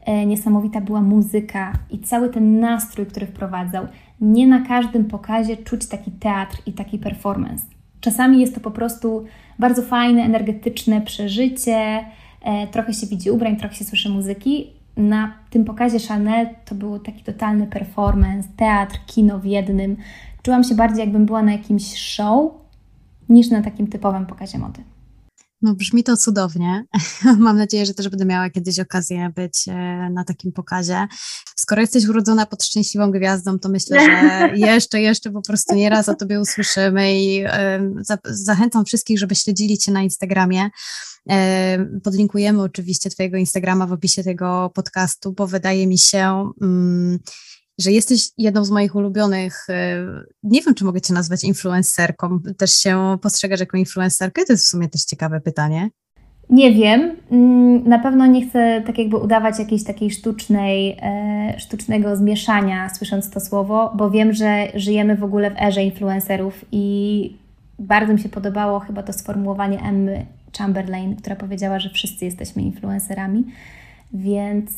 [0.07, 3.87] E, niesamowita była muzyka i cały ten nastrój, który wprowadzał.
[4.21, 7.65] Nie na każdym pokazie czuć taki teatr i taki performance.
[8.01, 9.25] Czasami jest to po prostu
[9.59, 12.05] bardzo fajne, energetyczne przeżycie,
[12.41, 14.67] e, trochę się widzi ubrań, trochę się słyszy muzyki.
[14.97, 19.97] Na tym pokazie Chanel to był taki totalny performance, teatr, kino w jednym.
[20.41, 22.51] Czułam się bardziej, jakbym była na jakimś show,
[23.29, 24.81] niż na takim typowym pokazie mody.
[25.61, 26.85] No, brzmi to cudownie.
[27.37, 29.73] Mam nadzieję, że też będę miała kiedyś okazję być e,
[30.09, 31.07] na takim pokazie.
[31.55, 36.15] Skoro jesteś urodzona pod szczęśliwą gwiazdą, to myślę, że jeszcze, jeszcze po prostu nieraz o
[36.15, 37.43] tobie usłyszymy i
[38.23, 40.69] zachęcam wszystkich, żeby śledzili cię na Instagramie.
[42.03, 47.19] Podlinkujemy oczywiście Twojego Instagrama w opisie tego podcastu, bo wydaje mi się, mm,
[47.79, 50.05] że jesteś jedną z moich ulubionych, e,
[50.43, 54.45] nie wiem, czy mogę Cię nazwać influencerką, też się postrzegasz jako influencerkę?
[54.45, 55.89] To jest w sumie też ciekawe pytanie.
[56.49, 57.15] Nie wiem.
[57.31, 63.29] Mm, na pewno nie chcę tak jakby udawać jakiejś takiej sztucznej, e, sztucznego zmieszania, słysząc
[63.29, 67.37] to słowo, bo wiem, że żyjemy w ogóle w erze influencerów i
[67.79, 70.25] bardzo mi się podobało chyba to sformułowanie Emmy
[70.57, 73.43] Chamberlain, która powiedziała, że wszyscy jesteśmy influencerami.
[74.13, 74.71] Więc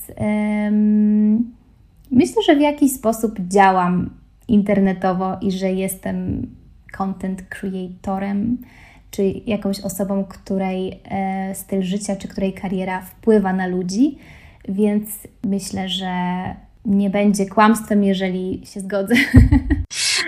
[2.12, 4.10] Myślę, że w jakiś sposób działam
[4.48, 6.48] internetowo i że jestem
[6.92, 8.58] content creatorem,
[9.12, 14.18] czy jakąś osobą, której e, styl życia, czy której kariera wpływa na ludzi,
[14.70, 15.10] więc
[15.44, 16.14] myślę, że
[16.86, 19.16] nie będzie kłamstwem, jeżeli się zgodzę.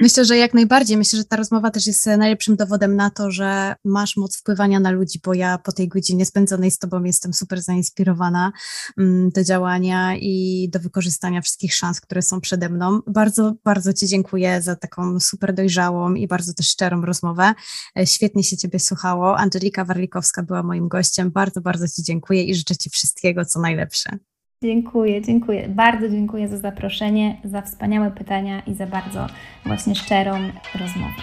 [0.02, 0.97] Myślę, że jak najbardziej.
[0.97, 4.91] Myślę, że ta rozmowa też jest najlepszym dowodem na to, że masz moc wpływania na
[4.91, 8.52] ludzi, bo ja po tej godzinie spędzonej z Tobą jestem super zainspirowana
[8.97, 12.99] mm, do działania i do wykorzystania wszystkich szans, które są przede mną.
[13.08, 17.54] Bardzo, bardzo Ci dziękuję za taką super dojrzałą i bardzo też szczerą rozmowę.
[17.99, 19.38] E, świetnie się Ciebie słuchało.
[19.38, 21.32] Angelika Warlikowska była moim gościem.
[21.32, 24.31] Bardzo, bardzo Ci dziękuję i życzę Ci wszystkiego, co najlepsze.
[24.64, 25.68] Dziękuję, dziękuję.
[25.70, 29.28] Bardzo dziękuję za zaproszenie, za wspaniałe pytania i za bardzo
[29.66, 30.32] właśnie szczerą
[30.80, 31.14] rozmowę.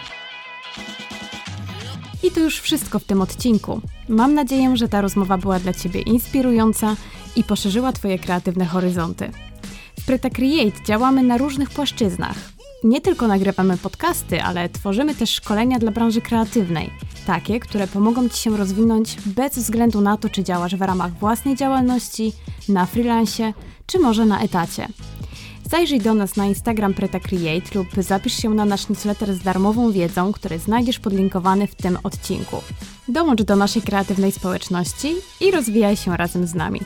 [2.23, 3.81] I to już wszystko w tym odcinku.
[4.09, 6.97] Mam nadzieję, że ta rozmowa była dla Ciebie inspirująca
[7.37, 9.31] i poszerzyła Twoje kreatywne horyzonty.
[10.01, 12.58] W Preta Create działamy na różnych płaszczyznach.
[12.85, 16.91] Nie tylko nagrywamy podcasty, ale tworzymy też szkolenia dla branży kreatywnej.
[17.27, 21.57] Takie, które pomogą Ci się rozwinąć bez względu na to, czy działasz w ramach własnej
[21.57, 22.33] działalności,
[22.69, 23.55] na freelancie,
[23.87, 24.89] czy może na etacie.
[25.71, 29.93] Zajrzyj do nas na Instagram Preta Create lub zapisz się na nasz newsletter z darmową
[29.93, 32.57] wiedzą, który znajdziesz podlinkowany w tym odcinku.
[33.09, 36.81] Dołącz do naszej kreatywnej społeczności i rozwijaj się razem z nami.